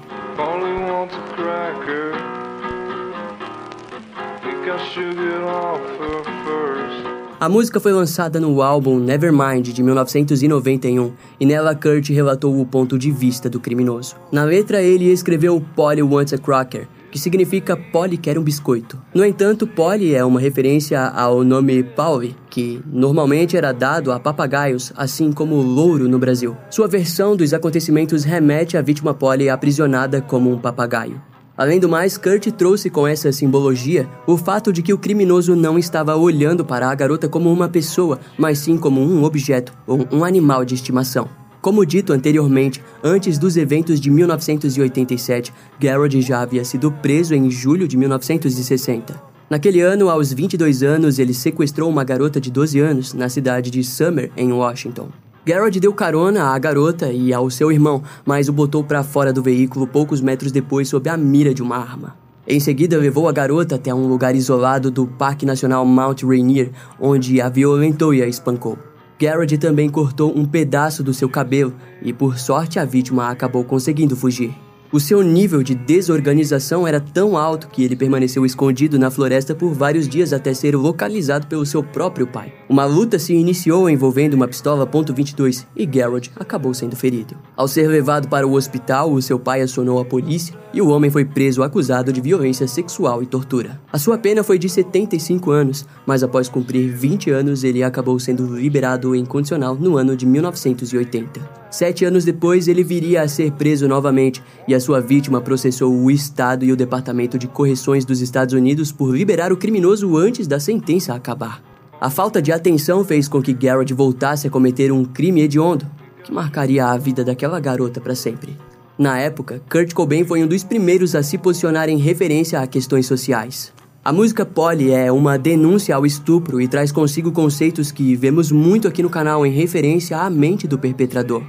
A 7.42 7.48
música 7.48 7.80
foi 7.80 7.92
lançada 7.92 8.38
no 8.38 8.62
álbum 8.62 9.00
Nevermind 9.00 9.72
de 9.72 9.82
1991 9.82 11.12
e 11.40 11.44
nela 11.44 11.74
Kurt 11.74 12.08
relatou 12.10 12.60
o 12.60 12.64
ponto 12.64 12.96
de 12.96 13.10
vista 13.10 13.50
do 13.50 13.58
criminoso. 13.58 14.14
Na 14.30 14.44
letra 14.44 14.80
ele 14.80 15.10
escreveu 15.10 15.60
Polly 15.74 16.04
wants 16.04 16.32
a 16.32 16.38
cracker, 16.38 16.86
que 17.10 17.18
significa 17.18 17.76
Polly 17.76 18.16
quer 18.16 18.38
um 18.38 18.44
biscoito. 18.44 18.96
No 19.12 19.24
entanto, 19.24 19.66
Polly 19.66 20.14
é 20.14 20.24
uma 20.24 20.38
referência 20.38 21.04
ao 21.04 21.42
nome 21.42 21.82
Pauli, 21.82 22.36
que 22.48 22.80
normalmente 22.86 23.56
era 23.56 23.72
dado 23.72 24.12
a 24.12 24.20
papagaios, 24.20 24.92
assim 24.94 25.32
como 25.32 25.56
louro 25.56 26.08
no 26.08 26.20
Brasil. 26.20 26.56
Sua 26.70 26.86
versão 26.86 27.34
dos 27.34 27.52
acontecimentos 27.52 28.22
remete 28.22 28.76
à 28.76 28.82
vítima 28.82 29.14
Polly 29.14 29.48
aprisionada 29.48 30.22
como 30.22 30.48
um 30.48 30.60
papagaio. 30.60 31.20
Além 31.56 31.78
do 31.78 31.88
mais, 31.88 32.16
Kurt 32.16 32.46
trouxe 32.52 32.88
com 32.88 33.06
essa 33.06 33.30
simbologia 33.30 34.08
o 34.26 34.38
fato 34.38 34.72
de 34.72 34.82
que 34.82 34.92
o 34.92 34.98
criminoso 34.98 35.54
não 35.54 35.78
estava 35.78 36.16
olhando 36.16 36.64
para 36.64 36.90
a 36.90 36.94
garota 36.94 37.28
como 37.28 37.52
uma 37.52 37.68
pessoa, 37.68 38.18
mas 38.38 38.58
sim 38.58 38.78
como 38.78 39.02
um 39.02 39.22
objeto 39.22 39.72
ou 39.86 40.06
um 40.10 40.24
animal 40.24 40.64
de 40.64 40.74
estimação. 40.74 41.28
Como 41.60 41.86
dito 41.86 42.12
anteriormente, 42.12 42.82
antes 43.04 43.38
dos 43.38 43.56
eventos 43.56 44.00
de 44.00 44.10
1987, 44.10 45.52
Garrod 45.78 46.20
já 46.20 46.40
havia 46.40 46.64
sido 46.64 46.90
preso 46.90 47.34
em 47.34 47.50
julho 47.50 47.86
de 47.86 47.96
1960. 47.96 49.22
Naquele 49.48 49.80
ano, 49.80 50.08
aos 50.08 50.32
22 50.32 50.82
anos, 50.82 51.18
ele 51.18 51.34
sequestrou 51.34 51.88
uma 51.88 52.02
garota 52.02 52.40
de 52.40 52.50
12 52.50 52.80
anos 52.80 53.12
na 53.12 53.28
cidade 53.28 53.70
de 53.70 53.84
Summer, 53.84 54.32
em 54.36 54.50
Washington. 54.50 55.10
Garrod 55.44 55.80
deu 55.80 55.92
carona 55.92 56.54
à 56.54 56.58
garota 56.58 57.12
e 57.12 57.34
ao 57.34 57.50
seu 57.50 57.72
irmão, 57.72 58.00
mas 58.24 58.48
o 58.48 58.52
botou 58.52 58.84
para 58.84 59.02
fora 59.02 59.32
do 59.32 59.42
veículo 59.42 59.88
poucos 59.88 60.20
metros 60.20 60.52
depois 60.52 60.88
sob 60.88 61.08
a 61.08 61.16
mira 61.16 61.52
de 61.52 61.60
uma 61.60 61.76
arma. 61.76 62.16
Em 62.46 62.60
seguida, 62.60 62.96
levou 62.96 63.28
a 63.28 63.32
garota 63.32 63.74
até 63.74 63.92
um 63.92 64.06
lugar 64.06 64.36
isolado 64.36 64.88
do 64.88 65.04
Parque 65.04 65.44
Nacional 65.44 65.84
Mount 65.84 66.22
Rainier, 66.22 66.70
onde 67.00 67.40
a 67.40 67.48
violentou 67.48 68.14
e 68.14 68.22
a 68.22 68.28
espancou. 68.28 68.78
Garrett 69.18 69.58
também 69.58 69.88
cortou 69.88 70.32
um 70.36 70.44
pedaço 70.44 71.02
do 71.02 71.12
seu 71.12 71.28
cabelo 71.28 71.74
e, 72.00 72.12
por 72.12 72.38
sorte, 72.38 72.78
a 72.78 72.84
vítima 72.84 73.28
acabou 73.28 73.64
conseguindo 73.64 74.14
fugir. 74.14 74.54
O 74.92 75.00
seu 75.00 75.22
nível 75.22 75.62
de 75.62 75.74
desorganização 75.74 76.86
era 76.86 77.00
tão 77.00 77.34
alto 77.34 77.68
que 77.68 77.82
ele 77.82 77.96
permaneceu 77.96 78.44
escondido 78.44 78.98
na 78.98 79.10
floresta 79.10 79.54
por 79.54 79.72
vários 79.72 80.06
dias 80.06 80.34
até 80.34 80.52
ser 80.52 80.76
localizado 80.76 81.46
pelo 81.46 81.64
seu 81.64 81.82
próprio 81.82 82.26
pai. 82.26 82.52
Uma 82.68 82.84
luta 82.84 83.18
se 83.18 83.32
iniciou 83.32 83.88
envolvendo 83.88 84.34
uma 84.34 84.46
pistola 84.46 84.86
.22 84.86 85.64
e 85.74 85.86
Garrett 85.86 86.30
acabou 86.36 86.74
sendo 86.74 86.94
ferido. 86.94 87.34
Ao 87.56 87.66
ser 87.66 87.88
levado 87.88 88.28
para 88.28 88.46
o 88.46 88.52
hospital, 88.52 89.10
o 89.10 89.22
seu 89.22 89.38
pai 89.38 89.62
acionou 89.62 89.98
a 89.98 90.04
polícia 90.04 90.54
e 90.74 90.82
o 90.82 90.88
homem 90.88 91.10
foi 91.10 91.24
preso 91.24 91.62
acusado 91.62 92.12
de 92.12 92.20
violência 92.20 92.68
sexual 92.68 93.22
e 93.22 93.26
tortura. 93.26 93.80
A 93.90 93.98
sua 93.98 94.18
pena 94.18 94.42
foi 94.42 94.58
de 94.58 94.68
75 94.68 95.50
anos, 95.50 95.86
mas 96.06 96.22
após 96.22 96.50
cumprir 96.50 96.90
20 96.90 97.30
anos, 97.30 97.64
ele 97.64 97.82
acabou 97.82 98.20
sendo 98.20 98.56
liberado 98.56 99.14
em 99.14 99.24
condicional 99.24 99.74
no 99.74 99.96
ano 99.96 100.14
de 100.14 100.26
1980. 100.26 101.62
Sete 101.72 102.04
anos 102.04 102.22
depois, 102.26 102.68
ele 102.68 102.84
viria 102.84 103.22
a 103.22 103.28
ser 103.28 103.50
preso 103.52 103.88
novamente 103.88 104.42
e 104.68 104.74
a 104.74 104.80
sua 104.82 105.00
vítima 105.00 105.40
processou 105.40 105.90
o 105.90 106.10
Estado 106.10 106.62
e 106.62 106.72
o 106.72 106.76
Departamento 106.76 107.38
de 107.38 107.48
Correções 107.48 108.04
dos 108.04 108.20
Estados 108.20 108.52
Unidos 108.52 108.92
por 108.92 109.16
liberar 109.16 109.50
o 109.50 109.56
criminoso 109.56 110.14
antes 110.18 110.46
da 110.46 110.60
sentença 110.60 111.14
acabar. 111.14 111.62
A 111.98 112.10
falta 112.10 112.42
de 112.42 112.52
atenção 112.52 113.02
fez 113.02 113.28
com 113.28 113.40
que 113.40 113.54
Garrett 113.54 113.94
voltasse 113.94 114.46
a 114.46 114.50
cometer 114.50 114.92
um 114.92 115.04
crime 115.04 115.40
hediondo, 115.40 115.86
que 116.22 116.32
marcaria 116.32 116.84
a 116.84 116.98
vida 116.98 117.24
daquela 117.24 117.58
garota 117.58 118.00
para 118.00 118.14
sempre. 118.14 118.58
Na 118.98 119.18
época, 119.18 119.62
Kurt 119.70 119.94
Cobain 119.94 120.24
foi 120.24 120.42
um 120.42 120.46
dos 120.46 120.64
primeiros 120.64 121.14
a 121.14 121.22
se 121.22 121.38
posicionar 121.38 121.88
em 121.88 121.96
referência 121.96 122.60
a 122.60 122.66
questões 122.66 123.06
sociais. 123.06 123.72
A 124.04 124.12
música 124.12 124.44
Polly 124.44 124.90
é 124.90 125.12
uma 125.12 125.38
denúncia 125.38 125.94
ao 125.94 126.04
estupro 126.04 126.60
e 126.60 126.66
traz 126.66 126.90
consigo 126.90 127.30
conceitos 127.30 127.92
que 127.92 128.16
vemos 128.16 128.50
muito 128.50 128.88
aqui 128.88 129.00
no 129.00 129.08
canal 129.08 129.46
em 129.46 129.52
referência 129.52 130.18
à 130.18 130.28
mente 130.28 130.66
do 130.66 130.76
perpetrador. 130.76 131.42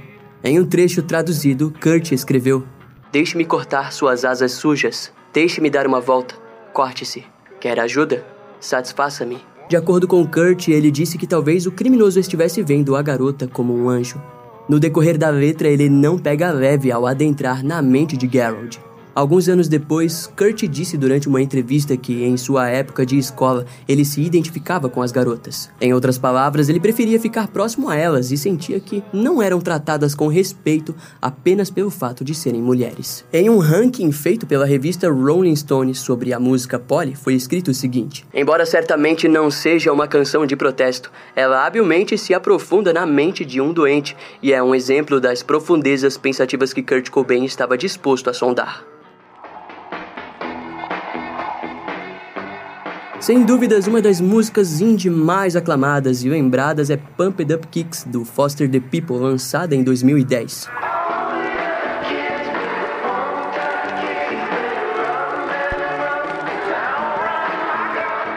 Em 0.46 0.60
um 0.60 0.64
trecho 0.64 1.02
traduzido, 1.02 1.72
Kurt 1.82 2.12
escreveu: 2.12 2.62
Deixe-me 3.14 3.44
cortar 3.44 3.92
suas 3.92 4.24
asas 4.24 4.50
sujas, 4.50 5.12
deixe-me 5.32 5.70
dar 5.70 5.86
uma 5.86 6.00
volta, 6.00 6.34
corte-se. 6.72 7.24
Quer 7.60 7.78
ajuda? 7.78 8.26
Satisfaça-me. 8.58 9.38
De 9.68 9.76
acordo 9.76 10.08
com 10.08 10.26
Kurt, 10.26 10.66
ele 10.66 10.90
disse 10.90 11.16
que 11.16 11.24
talvez 11.24 11.64
o 11.64 11.70
criminoso 11.70 12.18
estivesse 12.18 12.60
vendo 12.60 12.96
a 12.96 13.02
garota 13.02 13.46
como 13.46 13.72
um 13.72 13.88
anjo. 13.88 14.20
No 14.68 14.80
decorrer 14.80 15.16
da 15.16 15.30
letra, 15.30 15.68
ele 15.68 15.88
não 15.88 16.18
pega 16.18 16.50
leve 16.50 16.90
ao 16.90 17.06
adentrar 17.06 17.64
na 17.64 17.80
mente 17.80 18.16
de 18.16 18.28
Gerald. 18.28 18.80
Alguns 19.14 19.48
anos 19.48 19.68
depois, 19.68 20.26
Kurt 20.36 20.64
disse 20.64 20.98
durante 20.98 21.28
uma 21.28 21.40
entrevista 21.40 21.96
que, 21.96 22.24
em 22.24 22.36
sua 22.36 22.68
época 22.68 23.06
de 23.06 23.16
escola, 23.16 23.64
ele 23.86 24.04
se 24.04 24.20
identificava 24.20 24.88
com 24.88 25.00
as 25.00 25.12
garotas. 25.12 25.70
Em 25.80 25.94
outras 25.94 26.18
palavras, 26.18 26.68
ele 26.68 26.80
preferia 26.80 27.20
ficar 27.20 27.46
próximo 27.46 27.88
a 27.88 27.94
elas 27.94 28.32
e 28.32 28.36
sentia 28.36 28.80
que 28.80 29.04
não 29.12 29.40
eram 29.40 29.60
tratadas 29.60 30.16
com 30.16 30.26
respeito 30.26 30.96
apenas 31.22 31.70
pelo 31.70 31.90
fato 31.90 32.24
de 32.24 32.34
serem 32.34 32.60
mulheres. 32.60 33.24
Em 33.32 33.48
um 33.48 33.58
ranking 33.58 34.10
feito 34.10 34.48
pela 34.48 34.66
revista 34.66 35.08
Rolling 35.08 35.54
Stone 35.54 35.94
sobre 35.94 36.32
a 36.32 36.40
música 36.40 36.76
Polly, 36.76 37.14
foi 37.14 37.34
escrito 37.34 37.70
o 37.70 37.74
seguinte: 37.74 38.26
Embora 38.34 38.66
certamente 38.66 39.28
não 39.28 39.48
seja 39.48 39.92
uma 39.92 40.08
canção 40.08 40.44
de 40.44 40.56
protesto, 40.56 41.12
ela 41.36 41.64
habilmente 41.64 42.18
se 42.18 42.34
aprofunda 42.34 42.92
na 42.92 43.06
mente 43.06 43.44
de 43.44 43.60
um 43.60 43.72
doente 43.72 44.16
e 44.42 44.52
é 44.52 44.60
um 44.60 44.74
exemplo 44.74 45.20
das 45.20 45.40
profundezas 45.40 46.18
pensativas 46.18 46.72
que 46.72 46.82
Kurt 46.82 47.10
Cobain 47.10 47.44
estava 47.44 47.78
disposto 47.78 48.28
a 48.28 48.34
sondar. 48.34 48.84
Sem 53.24 53.42
dúvidas, 53.42 53.86
uma 53.86 54.02
das 54.02 54.20
músicas 54.20 54.82
indie 54.82 55.08
mais 55.08 55.56
aclamadas 55.56 56.22
e 56.22 56.28
lembradas 56.28 56.90
é 56.90 56.98
Pumped 56.98 57.54
Up 57.54 57.66
Kicks, 57.68 58.04
do 58.04 58.22
Foster 58.22 58.70
the 58.70 58.78
People, 58.78 59.16
lançada 59.16 59.74
em 59.74 59.82
2010. 59.82 60.68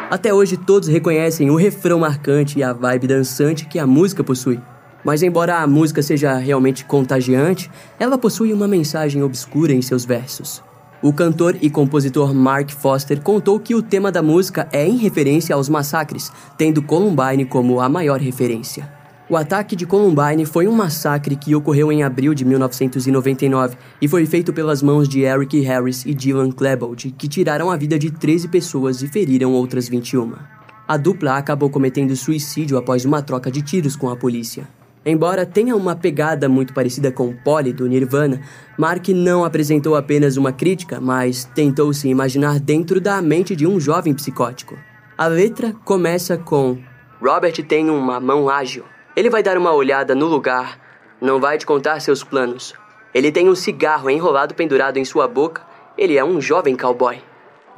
Até 0.10 0.34
hoje, 0.34 0.56
todos 0.56 0.88
reconhecem 0.88 1.50
o 1.50 1.58
refrão 1.58 2.00
marcante 2.00 2.58
e 2.58 2.64
a 2.64 2.72
vibe 2.72 3.08
dançante 3.08 3.66
que 3.66 3.80
a 3.80 3.86
música 3.86 4.24
possui. 4.24 4.58
Mas, 5.04 5.22
embora 5.22 5.58
a 5.58 5.68
música 5.68 6.02
seja 6.02 6.38
realmente 6.38 6.86
contagiante, 6.86 7.70
ela 8.00 8.18
possui 8.18 8.54
uma 8.54 8.70
mensagem 8.70 9.22
obscura 9.22 9.74
em 9.74 9.82
seus 9.82 10.06
versos. 10.06 10.66
O 11.00 11.14
cantor 11.14 11.56
e 11.62 11.70
compositor 11.70 12.34
Mark 12.34 12.72
Foster 12.72 13.22
contou 13.22 13.60
que 13.60 13.76
o 13.76 13.84
tema 13.84 14.12
da 14.12 14.24
música 14.24 14.68
é 14.72 14.88
em 14.88 14.98
referência 14.98 15.54
aos 15.54 15.70
massacres, 15.70 16.32
tendo 16.58 16.82
Columbine 16.82 17.46
como 17.46 17.80
a 17.80 17.88
maior 17.88 18.20
referência. 18.20 18.92
O 19.30 19.38
ataque 19.38 19.76
de 19.76 19.86
Columbine 19.86 20.44
foi 20.44 20.68
um 20.68 20.72
massacre 20.72 21.36
que 21.36 21.54
ocorreu 21.54 21.92
em 21.92 22.02
abril 22.02 22.34
de 22.34 22.44
1999 22.44 23.78
e 24.02 24.08
foi 24.08 24.26
feito 24.26 24.52
pelas 24.52 24.82
mãos 24.82 25.08
de 25.08 25.22
Eric 25.22 25.60
Harris 25.60 26.04
e 26.04 26.16
Dylan 26.16 26.50
Klebold, 26.50 27.14
que 27.16 27.28
tiraram 27.28 27.70
a 27.70 27.78
vida 27.78 28.00
de 28.00 28.10
13 28.10 28.48
pessoas 28.48 29.04
e 29.04 29.08
feriram 29.08 29.52
outras 29.54 29.88
21. 29.88 30.34
A 30.88 30.98
dupla 30.98 31.38
acabou 31.38 31.70
cometendo 31.70 32.16
suicídio 32.16 32.76
após 32.76 33.06
uma 33.06 33.22
troca 33.22 33.52
de 33.52 33.62
tiros 33.62 33.96
com 33.96 34.10
a 34.10 34.16
polícia. 34.16 34.68
Embora 35.10 35.46
tenha 35.46 35.74
uma 35.74 35.96
pegada 35.96 36.50
muito 36.50 36.74
parecida 36.74 37.14
com 37.14 37.34
Polly 37.34 37.72
do 37.72 37.88
Nirvana, 37.88 38.42
Mark 38.78 39.08
não 39.08 39.46
apresentou 39.46 39.96
apenas 39.96 40.36
uma 40.36 40.52
crítica, 40.52 41.00
mas 41.00 41.46
tentou 41.46 41.94
se 41.94 42.10
imaginar 42.10 42.60
dentro 42.60 43.00
da 43.00 43.22
mente 43.22 43.56
de 43.56 43.66
um 43.66 43.80
jovem 43.80 44.14
psicótico. 44.14 44.78
A 45.18 45.28
letra 45.28 45.74
começa 45.86 46.38
com: 46.38 46.78
Robert 47.22 47.54
tem 47.66 47.90
uma 47.90 48.20
mão 48.20 48.50
ágil. 48.50 48.84
Ele 49.16 49.30
vai 49.30 49.42
dar 49.42 49.58
uma 49.58 49.72
olhada 49.72 50.14
no 50.14 50.26
lugar, 50.26 50.78
não 51.22 51.40
vai 51.40 51.58
te 51.58 51.66
contar 51.66 52.02
seus 52.02 52.22
planos. 52.22 52.74
Ele 53.14 53.32
tem 53.32 53.48
um 53.48 53.56
cigarro 53.56 54.10
enrolado 54.10 54.56
pendurado 54.56 54.98
em 54.98 55.06
sua 55.06 55.26
boca. 55.26 55.62
Ele 55.98 56.18
é 56.18 56.26
um 56.26 56.42
jovem 56.42 56.76
cowboy. 56.76 57.18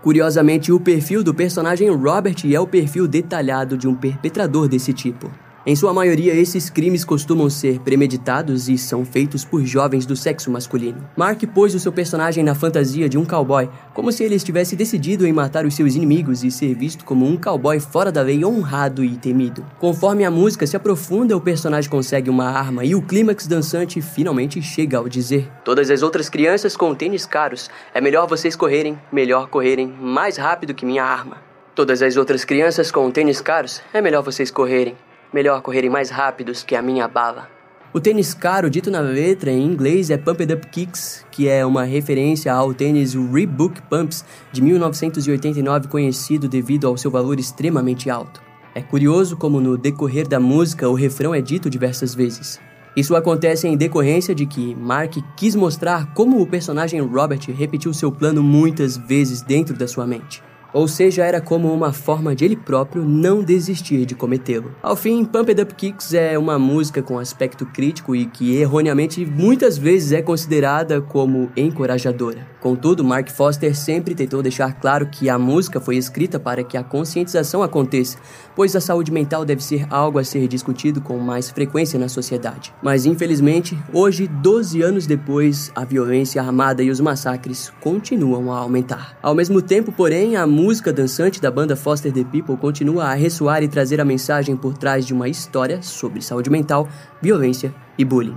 Curiosamente, 0.01 0.71
o 0.71 0.79
perfil 0.79 1.23
do 1.23 1.35
personagem 1.35 1.91
Robert 1.91 2.37
é 2.51 2.59
o 2.59 2.65
perfil 2.65 3.07
detalhado 3.07 3.77
de 3.77 3.87
um 3.87 3.93
perpetrador 3.93 4.67
desse 4.67 4.93
tipo. 4.93 5.29
Em 5.65 5.75
sua 5.75 5.93
maioria, 5.93 6.33
esses 6.33 6.69
crimes 6.69 7.03
costumam 7.03 7.49
ser 7.49 7.79
premeditados 7.79 8.69
e 8.69 8.77
são 8.77 9.03
feitos 9.03 9.43
por 9.43 9.65
jovens 9.65 10.05
do 10.05 10.15
sexo 10.15 10.49
masculino. 10.49 11.09
Mark 11.17 11.43
pôs 11.53 11.75
o 11.75 11.79
seu 11.79 11.91
personagem 11.91 12.45
na 12.45 12.55
fantasia 12.55 13.09
de 13.09 13.17
um 13.17 13.25
cowboy, 13.25 13.69
como 13.93 14.09
se 14.09 14.23
ele 14.23 14.35
estivesse 14.35 14.75
decidido 14.77 15.27
em 15.27 15.33
matar 15.33 15.65
os 15.65 15.75
seus 15.75 15.95
inimigos 15.95 16.45
e 16.45 16.49
ser 16.49 16.73
visto 16.75 17.03
como 17.03 17.25
um 17.25 17.35
cowboy 17.35 17.77
fora 17.79 18.09
da 18.09 18.21
lei 18.21 18.45
honrado 18.45 19.03
e 19.03 19.17
temido. 19.17 19.65
Conforme 19.79 20.23
a 20.23 20.31
música 20.31 20.65
se 20.65 20.77
aprofunda, 20.77 21.35
o 21.35 21.41
personagem 21.41 21.89
consegue 21.89 22.29
uma 22.29 22.49
arma 22.49 22.85
e 22.85 22.95
o 22.95 23.01
clímax 23.01 23.45
dançante 23.45 24.01
finalmente 24.01 24.61
chega 24.61 24.97
ao 24.97 25.09
dizer: 25.09 25.51
Todas 25.65 25.91
as 25.91 26.01
outras 26.01 26.29
crianças 26.29 26.77
com 26.77 26.95
tênis 26.95 27.25
caros, 27.25 27.69
é 27.93 27.99
melhor 27.99 28.27
vocês 28.27 28.55
correrem, 28.55 28.97
melhor 29.11 29.49
correrem 29.49 29.87
mais 29.87 30.37
rápido 30.37 30.73
que 30.73 30.85
minha 30.85 31.03
arma. 31.03 31.37
Todas 31.75 32.01
as 32.01 32.15
outras 32.15 32.45
crianças 32.45 32.91
com 32.91 33.11
tênis 33.11 33.41
caros, 33.41 33.81
é 33.93 34.01
melhor 34.01 34.23
vocês 34.23 34.51
correrem, 34.51 34.95
melhor 35.33 35.61
correrem 35.61 35.89
mais 35.89 36.09
rápidos 36.09 36.63
que 36.63 36.75
a 36.75 36.81
minha 36.81 37.07
bala. 37.07 37.49
O 37.91 37.99
tênis 37.99 38.35
caro, 38.35 38.69
dito 38.69 38.91
na 38.91 38.99
letra 38.99 39.49
em 39.49 39.65
inglês, 39.65 40.11
é 40.11 40.17
Pumped 40.17 40.53
Up 40.53 40.67
Kicks, 40.67 41.25
que 41.31 41.49
é 41.49 41.65
uma 41.65 41.83
referência 41.83 42.53
ao 42.53 42.71
tênis 42.71 43.15
Reebok 43.15 43.81
Pumps 43.83 44.23
de 44.51 44.61
1989, 44.61 45.87
conhecido 45.87 46.47
devido 46.47 46.87
ao 46.87 46.95
seu 46.97 47.09
valor 47.09 47.39
extremamente 47.39 48.07
alto. 48.07 48.43
É 48.75 48.81
curioso 48.81 49.35
como 49.35 49.59
no 49.59 49.75
decorrer 49.75 50.27
da 50.27 50.39
música 50.39 50.87
o 50.87 50.93
refrão 50.93 51.33
é 51.33 51.41
dito 51.41 51.67
diversas 51.67 52.13
vezes. 52.13 52.59
Isso 52.95 53.15
acontece 53.15 53.67
em 53.67 53.75
decorrência 53.75 54.35
de 54.35 54.45
que 54.45 54.75
Mark 54.75 55.15
quis 55.35 55.55
mostrar 55.55 56.13
como 56.13 56.39
o 56.39 56.45
personagem 56.45 57.01
Robert 57.01 57.39
repetiu 57.57 57.91
seu 57.93 58.11
plano 58.11 58.43
muitas 58.43 58.97
vezes 58.97 59.41
dentro 59.41 59.75
da 59.75 59.87
sua 59.87 60.05
mente. 60.05 60.43
Ou 60.73 60.87
seja, 60.87 61.25
era 61.25 61.41
como 61.41 61.73
uma 61.73 61.91
forma 61.91 62.35
de 62.35 62.45
ele 62.45 62.55
próprio 62.55 63.03
não 63.03 63.43
desistir 63.43 64.05
de 64.05 64.15
cometê-lo. 64.15 64.75
Ao 64.81 64.95
fim, 64.95 65.25
Pumped 65.25 65.61
Up 65.61 65.75
Kicks 65.75 66.13
é 66.13 66.37
uma 66.37 66.59
música 66.59 67.01
com 67.01 67.17
aspecto 67.17 67.65
crítico 67.65 68.15
e 68.15 68.25
que 68.25 68.55
erroneamente 68.55 69.25
muitas 69.25 69.77
vezes 69.77 70.11
é 70.11 70.21
considerada 70.21 71.01
como 71.01 71.49
encorajadora. 71.55 72.47
Contudo, 72.59 73.03
Mark 73.03 73.29
Foster 73.29 73.73
sempre 73.75 74.13
tentou 74.13 74.43
deixar 74.43 74.73
claro 74.73 75.07
que 75.07 75.29
a 75.29 75.39
música 75.39 75.79
foi 75.79 75.95
escrita 75.95 76.39
para 76.39 76.63
que 76.63 76.75
a 76.75 76.83
conscientização 76.83 77.63
aconteça, 77.63 78.17
pois 78.55 78.75
a 78.75 78.81
saúde 78.81 79.11
mental 79.11 79.45
deve 79.45 79.63
ser 79.63 79.87
algo 79.89 80.19
a 80.19 80.23
ser 80.23 80.47
discutido 80.47 80.99
com 80.99 81.17
mais 81.17 81.49
frequência 81.49 81.97
na 81.97 82.09
sociedade. 82.09 82.73
Mas 82.83 83.05
infelizmente, 83.05 83.77
hoje, 83.93 84.27
12 84.27 84.81
anos 84.81 85.07
depois, 85.07 85.71
a 85.73 85.85
violência 85.85 86.41
armada 86.41 86.83
e 86.83 86.89
os 86.89 86.99
massacres 86.99 87.71
continuam 87.79 88.51
a 88.51 88.59
aumentar. 88.59 89.17
Ao 89.21 89.33
mesmo 89.33 89.61
tempo, 89.61 89.91
porém, 89.91 90.35
a 90.35 90.45
música 90.59 90.91
dançante 90.91 91.41
da 91.41 91.49
banda 91.49 91.73
Foster 91.73 92.11
the 92.11 92.23
People 92.25 92.57
continua 92.57 93.05
a 93.05 93.13
ressoar 93.13 93.63
e 93.63 93.67
trazer 93.67 94.01
a 94.01 94.05
mensagem 94.05 94.57
por 94.57 94.77
trás 94.77 95.07
de 95.07 95.13
uma 95.13 95.29
história 95.29 95.81
sobre 95.81 96.21
saúde 96.21 96.49
mental, 96.49 96.87
violência 97.21 97.73
e 97.97 98.03
bullying. 98.03 98.35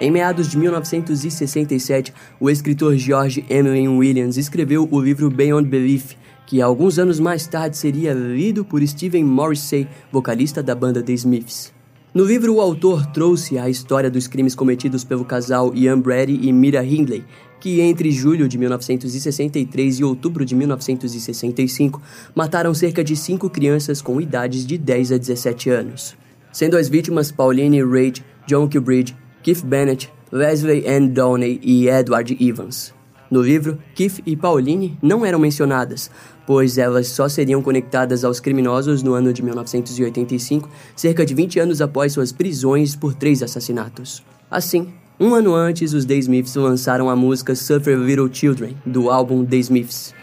Em 0.00 0.12
meados 0.12 0.48
de 0.48 0.56
1967, 0.56 2.14
o 2.38 2.48
escritor 2.48 2.96
George 2.96 3.44
Emily 3.50 3.88
Williams 3.88 4.36
escreveu 4.36 4.88
o 4.88 5.00
livro 5.00 5.28
Beyond 5.28 5.68
Belief, 5.68 6.14
que 6.46 6.62
alguns 6.62 7.00
anos 7.00 7.18
mais 7.18 7.48
tarde 7.48 7.76
seria 7.76 8.14
lido 8.14 8.64
por 8.64 8.80
Steven 8.86 9.24
Morrissey, 9.24 9.88
vocalista 10.12 10.62
da 10.62 10.74
banda 10.74 11.02
The 11.02 11.14
Smiths. 11.14 11.77
No 12.14 12.24
livro, 12.24 12.54
o 12.54 12.60
autor 12.60 13.04
trouxe 13.06 13.58
a 13.58 13.68
história 13.68 14.10
dos 14.10 14.26
crimes 14.26 14.54
cometidos 14.54 15.04
pelo 15.04 15.26
casal 15.26 15.74
Ian 15.74 16.00
Brady 16.00 16.38
e 16.42 16.50
Mira 16.52 16.82
Hindley, 16.82 17.22
que 17.60 17.80
entre 17.80 18.10
julho 18.10 18.48
de 18.48 18.56
1963 18.56 19.98
e 19.98 20.04
outubro 20.04 20.44
de 20.44 20.54
1965 20.54 22.00
mataram 22.34 22.72
cerca 22.72 23.04
de 23.04 23.14
cinco 23.14 23.50
crianças 23.50 24.00
com 24.00 24.20
idades 24.20 24.64
de 24.64 24.78
10 24.78 25.12
a 25.12 25.18
17 25.18 25.68
anos. 25.68 26.16
Sendo 26.50 26.78
as 26.78 26.88
vítimas 26.88 27.30
Pauline 27.30 27.84
Reid, 27.84 28.24
John 28.46 28.68
Kilbridge, 28.68 29.14
Keith 29.42 29.62
Bennett, 29.62 30.10
Leslie 30.32 30.88
Ann 30.88 31.08
Downey 31.08 31.60
e 31.62 31.88
Edward 31.88 32.36
Evans. 32.40 32.97
No 33.30 33.42
livro, 33.42 33.78
Keith 33.94 34.22
e 34.24 34.34
Pauline 34.34 34.96
não 35.02 35.24
eram 35.24 35.38
mencionadas, 35.38 36.10
pois 36.46 36.78
elas 36.78 37.08
só 37.08 37.28
seriam 37.28 37.62
conectadas 37.62 38.24
aos 38.24 38.40
criminosos 38.40 39.02
no 39.02 39.12
ano 39.12 39.32
de 39.32 39.42
1985, 39.42 40.68
cerca 40.96 41.26
de 41.26 41.34
20 41.34 41.60
anos 41.60 41.82
após 41.82 42.12
suas 42.12 42.32
prisões 42.32 42.96
por 42.96 43.14
três 43.14 43.42
assassinatos. 43.42 44.22
Assim, 44.50 44.88
um 45.20 45.34
ano 45.34 45.54
antes, 45.54 45.92
os 45.92 46.04
The 46.04 46.14
Smiths 46.14 46.54
lançaram 46.54 47.10
a 47.10 47.16
música 47.16 47.54
Suffer 47.54 47.98
Little 47.98 48.32
Children, 48.32 48.76
do 48.86 49.10
álbum 49.10 49.44
The 49.44 49.56
Smiths. 49.56 50.14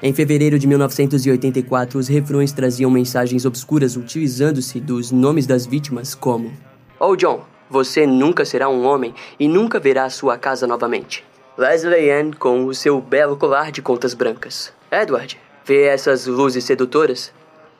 Em 0.00 0.12
fevereiro 0.12 0.58
de 0.58 0.66
1984, 0.66 1.98
os 1.98 2.06
refrões 2.06 2.52
traziam 2.52 2.90
mensagens 2.90 3.44
obscuras 3.44 3.96
utilizando-se 3.96 4.78
dos 4.78 5.10
nomes 5.10 5.46
das 5.46 5.66
vítimas 5.66 6.14
como 6.14 6.52
Oh 7.00 7.16
John, 7.16 7.44
você 7.68 8.06
nunca 8.06 8.44
será 8.44 8.68
um 8.68 8.86
homem 8.86 9.12
e 9.40 9.48
nunca 9.48 9.80
verá 9.80 10.08
sua 10.08 10.38
casa 10.38 10.66
novamente. 10.66 11.24
Leslie 11.56 12.10
Ann 12.10 12.30
com 12.38 12.64
o 12.66 12.74
seu 12.74 13.00
belo 13.00 13.36
colar 13.36 13.72
de 13.72 13.82
contas 13.82 14.14
brancas. 14.14 14.72
Edward, 14.90 15.36
vê 15.64 15.86
essas 15.86 16.26
luzes 16.26 16.62
sedutoras? 16.62 17.32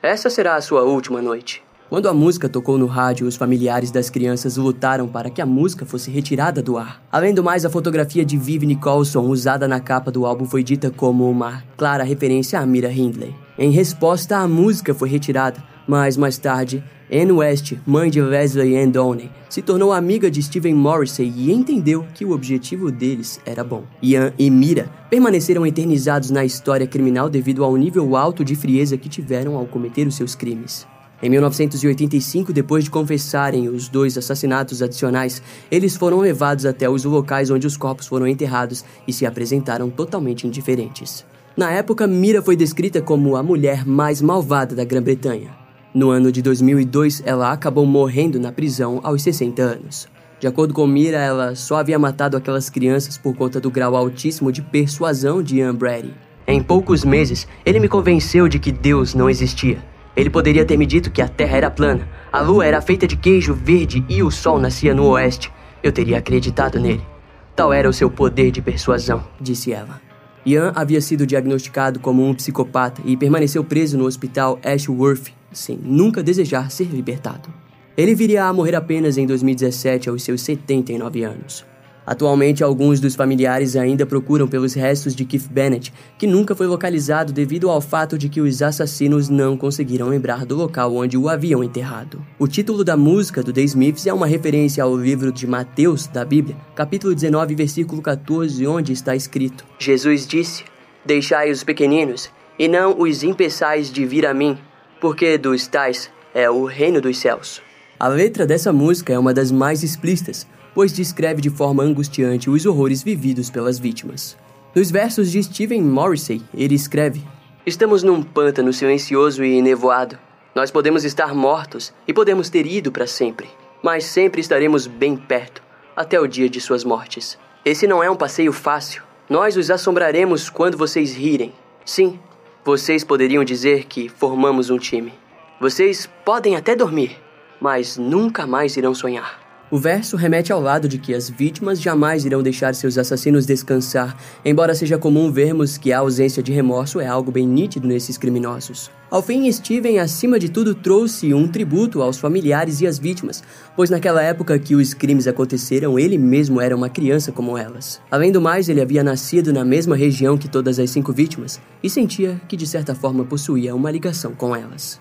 Essa 0.02 0.28
será 0.28 0.56
a 0.56 0.60
sua 0.60 0.82
última 0.82 1.22
noite. 1.22 1.62
Quando 1.88 2.06
a 2.06 2.12
música 2.12 2.50
tocou 2.50 2.76
no 2.76 2.84
rádio, 2.84 3.26
os 3.26 3.34
familiares 3.34 3.90
das 3.90 4.10
crianças 4.10 4.58
lutaram 4.58 5.08
para 5.08 5.30
que 5.30 5.40
a 5.40 5.46
música 5.46 5.86
fosse 5.86 6.10
retirada 6.10 6.60
do 6.60 6.76
ar. 6.76 7.02
Além 7.10 7.32
do 7.32 7.42
mais, 7.42 7.64
a 7.64 7.70
fotografia 7.70 8.26
de 8.26 8.36
Viv 8.36 8.64
Nicholson 8.64 9.22
usada 9.22 9.66
na 9.66 9.80
capa 9.80 10.10
do 10.10 10.26
álbum 10.26 10.44
foi 10.44 10.62
dita 10.62 10.90
como 10.90 11.30
uma 11.30 11.62
clara 11.78 12.04
referência 12.04 12.60
a 12.60 12.66
Mira 12.66 12.92
Hindley. 12.92 13.34
Em 13.58 13.70
resposta, 13.70 14.36
a 14.36 14.46
música 14.46 14.92
foi 14.92 15.08
retirada, 15.08 15.64
mas 15.86 16.18
mais 16.18 16.36
tarde, 16.36 16.84
Anne 17.10 17.32
West, 17.32 17.72
mãe 17.86 18.10
de 18.10 18.20
Leslie 18.20 18.76
Ann 18.76 18.90
Downey, 18.90 19.30
se 19.48 19.62
tornou 19.62 19.90
amiga 19.90 20.30
de 20.30 20.42
Steven 20.42 20.74
Morrissey 20.74 21.32
e 21.34 21.50
entendeu 21.50 22.06
que 22.12 22.22
o 22.22 22.32
objetivo 22.32 22.92
deles 22.92 23.40
era 23.46 23.64
bom. 23.64 23.84
Ian 24.02 24.34
e 24.38 24.50
Mira 24.50 24.90
permaneceram 25.08 25.66
eternizados 25.66 26.28
na 26.28 26.44
história 26.44 26.86
criminal 26.86 27.30
devido 27.30 27.64
ao 27.64 27.74
nível 27.76 28.14
alto 28.14 28.44
de 28.44 28.54
frieza 28.54 28.98
que 28.98 29.08
tiveram 29.08 29.56
ao 29.56 29.64
cometer 29.64 30.06
os 30.06 30.16
seus 30.16 30.34
crimes. 30.34 30.86
Em 31.20 31.28
1985, 31.28 32.52
depois 32.52 32.84
de 32.84 32.90
confessarem 32.90 33.68
os 33.68 33.88
dois 33.88 34.16
assassinatos 34.16 34.82
adicionais, 34.82 35.42
eles 35.68 35.96
foram 35.96 36.20
levados 36.20 36.64
até 36.64 36.88
os 36.88 37.04
locais 37.04 37.50
onde 37.50 37.66
os 37.66 37.76
corpos 37.76 38.06
foram 38.06 38.26
enterrados 38.26 38.84
e 39.06 39.12
se 39.12 39.26
apresentaram 39.26 39.90
totalmente 39.90 40.46
indiferentes. 40.46 41.26
Na 41.56 41.72
época, 41.72 42.06
Mira 42.06 42.40
foi 42.40 42.54
descrita 42.54 43.02
como 43.02 43.34
a 43.34 43.42
mulher 43.42 43.84
mais 43.84 44.22
malvada 44.22 44.76
da 44.76 44.84
Grã-Bretanha. 44.84 45.50
No 45.92 46.10
ano 46.10 46.30
de 46.30 46.40
2002, 46.40 47.22
ela 47.26 47.50
acabou 47.50 47.84
morrendo 47.84 48.38
na 48.38 48.52
prisão 48.52 49.00
aos 49.02 49.20
60 49.22 49.60
anos. 49.60 50.06
De 50.38 50.46
acordo 50.46 50.72
com 50.72 50.86
Mira, 50.86 51.18
ela 51.18 51.56
só 51.56 51.78
havia 51.78 51.98
matado 51.98 52.36
aquelas 52.36 52.70
crianças 52.70 53.18
por 53.18 53.34
conta 53.34 53.58
do 53.58 53.72
grau 53.72 53.96
altíssimo 53.96 54.52
de 54.52 54.62
persuasão 54.62 55.42
de 55.42 55.56
Ian 55.56 55.74
Brady. 55.74 56.14
Em 56.46 56.62
poucos 56.62 57.04
meses, 57.04 57.48
ele 57.66 57.80
me 57.80 57.88
convenceu 57.88 58.46
de 58.46 58.60
que 58.60 58.70
Deus 58.70 59.14
não 59.14 59.28
existia. 59.28 59.82
Ele 60.18 60.28
poderia 60.28 60.64
ter 60.64 60.76
me 60.76 60.84
dito 60.84 61.12
que 61.12 61.22
a 61.22 61.28
Terra 61.28 61.58
era 61.58 61.70
plana, 61.70 62.08
a 62.32 62.40
Lua 62.40 62.66
era 62.66 62.80
feita 62.80 63.06
de 63.06 63.16
queijo 63.16 63.54
verde 63.54 64.04
e 64.08 64.20
o 64.20 64.32
Sol 64.32 64.58
nascia 64.58 64.92
no 64.92 65.06
oeste. 65.10 65.48
Eu 65.80 65.92
teria 65.92 66.18
acreditado 66.18 66.80
nele. 66.80 67.06
Tal 67.54 67.72
era 67.72 67.88
o 67.88 67.92
seu 67.92 68.10
poder 68.10 68.50
de 68.50 68.60
persuasão, 68.60 69.22
disse 69.40 69.72
ela. 69.72 70.00
Ian 70.44 70.72
havia 70.74 71.00
sido 71.00 71.24
diagnosticado 71.24 72.00
como 72.00 72.28
um 72.28 72.34
psicopata 72.34 73.00
e 73.04 73.16
permaneceu 73.16 73.62
preso 73.62 73.96
no 73.96 74.06
hospital 74.06 74.58
Ashworth 74.64 75.32
sem 75.52 75.78
nunca 75.80 76.20
desejar 76.20 76.72
ser 76.72 76.88
libertado. 76.88 77.48
Ele 77.96 78.12
viria 78.12 78.46
a 78.46 78.52
morrer 78.52 78.74
apenas 78.74 79.18
em 79.18 79.24
2017 79.24 80.08
aos 80.08 80.24
seus 80.24 80.42
79 80.42 81.22
anos. 81.22 81.64
Atualmente, 82.08 82.64
alguns 82.64 83.00
dos 83.00 83.14
familiares 83.14 83.76
ainda 83.76 84.06
procuram 84.06 84.48
pelos 84.48 84.72
restos 84.72 85.14
de 85.14 85.26
Keith 85.26 85.46
Bennett, 85.50 85.92
que 86.16 86.26
nunca 86.26 86.54
foi 86.54 86.66
localizado 86.66 87.34
devido 87.34 87.68
ao 87.68 87.82
fato 87.82 88.16
de 88.16 88.30
que 88.30 88.40
os 88.40 88.62
assassinos 88.62 89.28
não 89.28 89.58
conseguiram 89.58 90.08
lembrar 90.08 90.46
do 90.46 90.56
local 90.56 90.96
onde 90.96 91.18
o 91.18 91.28
haviam 91.28 91.62
enterrado. 91.62 92.24
O 92.38 92.48
título 92.48 92.82
da 92.82 92.96
música 92.96 93.42
do 93.42 93.52
The 93.52 93.60
Smiths 93.60 94.06
é 94.06 94.14
uma 94.14 94.26
referência 94.26 94.82
ao 94.82 94.96
livro 94.96 95.30
de 95.30 95.46
Mateus 95.46 96.06
da 96.06 96.24
Bíblia, 96.24 96.56
capítulo 96.74 97.14
19, 97.14 97.54
versículo 97.54 98.00
14, 98.00 98.66
onde 98.66 98.90
está 98.90 99.14
escrito: 99.14 99.66
Jesus 99.78 100.26
disse: 100.26 100.64
Deixai 101.04 101.50
os 101.50 101.62
pequeninos, 101.62 102.30
e 102.58 102.68
não 102.68 102.98
os 102.98 103.22
impeçais 103.22 103.92
de 103.92 104.06
vir 104.06 104.24
a 104.24 104.32
mim, 104.32 104.56
porque 104.98 105.36
dos 105.36 105.66
tais 105.66 106.10
é 106.34 106.48
o 106.48 106.64
reino 106.64 107.02
dos 107.02 107.18
céus. 107.18 107.60
A 108.00 108.08
letra 108.08 108.46
dessa 108.46 108.72
música 108.72 109.12
é 109.12 109.18
uma 109.18 109.34
das 109.34 109.52
mais 109.52 109.82
explícitas, 109.82 110.46
pois 110.78 110.92
descreve 110.92 111.40
de 111.40 111.50
forma 111.50 111.82
angustiante 111.82 112.48
os 112.48 112.64
horrores 112.64 113.02
vividos 113.02 113.50
pelas 113.50 113.80
vítimas. 113.80 114.38
Nos 114.72 114.92
versos 114.92 115.28
de 115.28 115.42
Stephen 115.42 115.82
Morrissey, 115.82 116.40
ele 116.54 116.76
escreve: 116.76 117.20
Estamos 117.66 118.04
num 118.04 118.22
pântano 118.22 118.72
silencioso 118.72 119.42
e 119.42 119.60
nevoado. 119.60 120.16
Nós 120.54 120.70
podemos 120.70 121.04
estar 121.04 121.34
mortos 121.34 121.92
e 122.06 122.14
podemos 122.14 122.48
ter 122.48 122.64
ido 122.64 122.92
para 122.92 123.08
sempre, 123.08 123.48
mas 123.82 124.04
sempre 124.04 124.40
estaremos 124.40 124.86
bem 124.86 125.16
perto, 125.16 125.64
até 125.96 126.20
o 126.20 126.28
dia 126.28 126.48
de 126.48 126.60
suas 126.60 126.84
mortes. 126.84 127.36
Esse 127.64 127.88
não 127.88 128.00
é 128.00 128.08
um 128.08 128.14
passeio 128.14 128.52
fácil. 128.52 129.02
Nós 129.28 129.56
os 129.56 129.72
assombraremos 129.72 130.48
quando 130.48 130.78
vocês 130.78 131.12
rirem. 131.12 131.52
Sim, 131.84 132.20
vocês 132.64 133.02
poderiam 133.02 133.42
dizer 133.42 133.86
que 133.86 134.08
formamos 134.08 134.70
um 134.70 134.78
time. 134.78 135.12
Vocês 135.60 136.08
podem 136.24 136.54
até 136.54 136.76
dormir, 136.76 137.20
mas 137.60 137.96
nunca 137.96 138.46
mais 138.46 138.76
irão 138.76 138.94
sonhar. 138.94 139.37
O 139.70 139.76
verso 139.76 140.16
remete 140.16 140.50
ao 140.50 140.62
lado 140.62 140.88
de 140.88 140.96
que 140.96 141.12
as 141.12 141.28
vítimas 141.28 141.78
jamais 141.78 142.24
irão 142.24 142.42
deixar 142.42 142.74
seus 142.74 142.96
assassinos 142.96 143.44
descansar, 143.44 144.16
embora 144.42 144.74
seja 144.74 144.96
comum 144.96 145.30
vermos 145.30 145.76
que 145.76 145.92
a 145.92 145.98
ausência 145.98 146.42
de 146.42 146.50
remorso 146.52 147.00
é 147.00 147.06
algo 147.06 147.30
bem 147.30 147.46
nítido 147.46 147.86
nesses 147.86 148.16
criminosos. 148.16 148.90
Ao 149.10 149.20
fim, 149.20 149.50
Steven, 149.52 149.98
acima 149.98 150.38
de 150.38 150.48
tudo, 150.48 150.74
trouxe 150.74 151.34
um 151.34 151.46
tributo 151.46 152.00
aos 152.00 152.16
familiares 152.16 152.80
e 152.80 152.86
às 152.86 152.98
vítimas, 152.98 153.42
pois 153.76 153.90
naquela 153.90 154.22
época 154.22 154.58
que 154.58 154.74
os 154.74 154.94
crimes 154.94 155.26
aconteceram, 155.26 155.98
ele 155.98 156.16
mesmo 156.16 156.62
era 156.62 156.74
uma 156.74 156.88
criança 156.88 157.30
como 157.30 157.58
elas. 157.58 158.00
Além 158.10 158.32
do 158.32 158.40
mais, 158.40 158.70
ele 158.70 158.80
havia 158.80 159.04
nascido 159.04 159.52
na 159.52 159.66
mesma 159.66 159.96
região 159.96 160.38
que 160.38 160.48
todas 160.48 160.78
as 160.78 160.88
cinco 160.88 161.12
vítimas 161.12 161.60
e 161.82 161.90
sentia 161.90 162.40
que 162.48 162.56
de 162.56 162.66
certa 162.66 162.94
forma 162.94 163.22
possuía 163.22 163.74
uma 163.74 163.90
ligação 163.90 164.32
com 164.32 164.56
elas. 164.56 164.98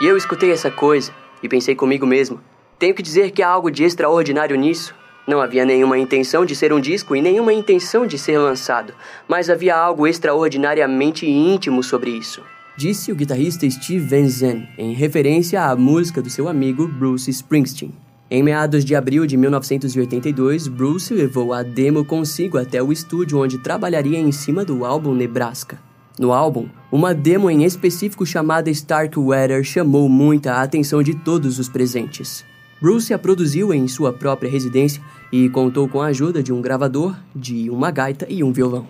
E 0.00 0.06
eu 0.06 0.16
escutei 0.16 0.50
essa 0.50 0.70
coisa 0.70 1.12
e 1.42 1.48
pensei 1.48 1.74
comigo 1.74 2.06
mesmo: 2.06 2.40
tenho 2.78 2.94
que 2.94 3.02
dizer 3.02 3.32
que 3.32 3.42
há 3.42 3.48
algo 3.48 3.70
de 3.70 3.84
extraordinário 3.84 4.56
nisso. 4.56 4.94
Não 5.28 5.40
havia 5.40 5.66
nenhuma 5.66 5.98
intenção 5.98 6.46
de 6.46 6.56
ser 6.56 6.72
um 6.72 6.80
disco 6.80 7.14
e 7.14 7.20
nenhuma 7.20 7.52
intenção 7.52 8.06
de 8.06 8.18
ser 8.18 8.38
lançado, 8.38 8.94
mas 9.28 9.50
havia 9.50 9.76
algo 9.76 10.06
extraordinariamente 10.06 11.28
íntimo 11.28 11.82
sobre 11.82 12.10
isso. 12.10 12.42
Disse 12.76 13.12
o 13.12 13.14
guitarrista 13.14 13.68
Steve 13.68 14.06
Van 14.06 14.26
Zandt, 14.26 14.66
em 14.78 14.94
referência 14.94 15.62
à 15.62 15.76
música 15.76 16.22
do 16.22 16.30
seu 16.30 16.48
amigo 16.48 16.88
Bruce 16.88 17.30
Springsteen. 17.30 17.92
Em 18.30 18.42
meados 18.42 18.84
de 18.84 18.94
abril 18.94 19.26
de 19.26 19.36
1982, 19.36 20.66
Bruce 20.66 21.12
levou 21.12 21.52
a 21.52 21.62
demo 21.62 22.04
consigo 22.04 22.56
até 22.56 22.82
o 22.82 22.90
estúdio 22.90 23.38
onde 23.38 23.58
trabalharia 23.58 24.18
em 24.18 24.32
cima 24.32 24.64
do 24.64 24.86
álbum 24.86 25.14
Nebraska. 25.14 25.89
No 26.18 26.32
álbum, 26.32 26.68
uma 26.90 27.14
demo 27.14 27.50
em 27.50 27.64
específico 27.64 28.26
chamada 28.26 28.68
Stark 28.70 29.18
Weather 29.18 29.62
chamou 29.64 30.08
muita 30.08 30.60
atenção 30.60 31.02
de 31.02 31.14
todos 31.14 31.58
os 31.58 31.68
presentes. 31.68 32.44
Bruce 32.80 33.12
a 33.12 33.18
produziu 33.18 33.72
em 33.74 33.86
sua 33.86 34.12
própria 34.12 34.50
residência 34.50 35.02
e 35.30 35.48
contou 35.50 35.88
com 35.88 36.00
a 36.00 36.06
ajuda 36.06 36.42
de 36.42 36.52
um 36.52 36.60
gravador, 36.60 37.14
de 37.34 37.70
uma 37.70 37.90
gaita 37.90 38.26
e 38.28 38.42
um 38.42 38.52
violão. 38.52 38.86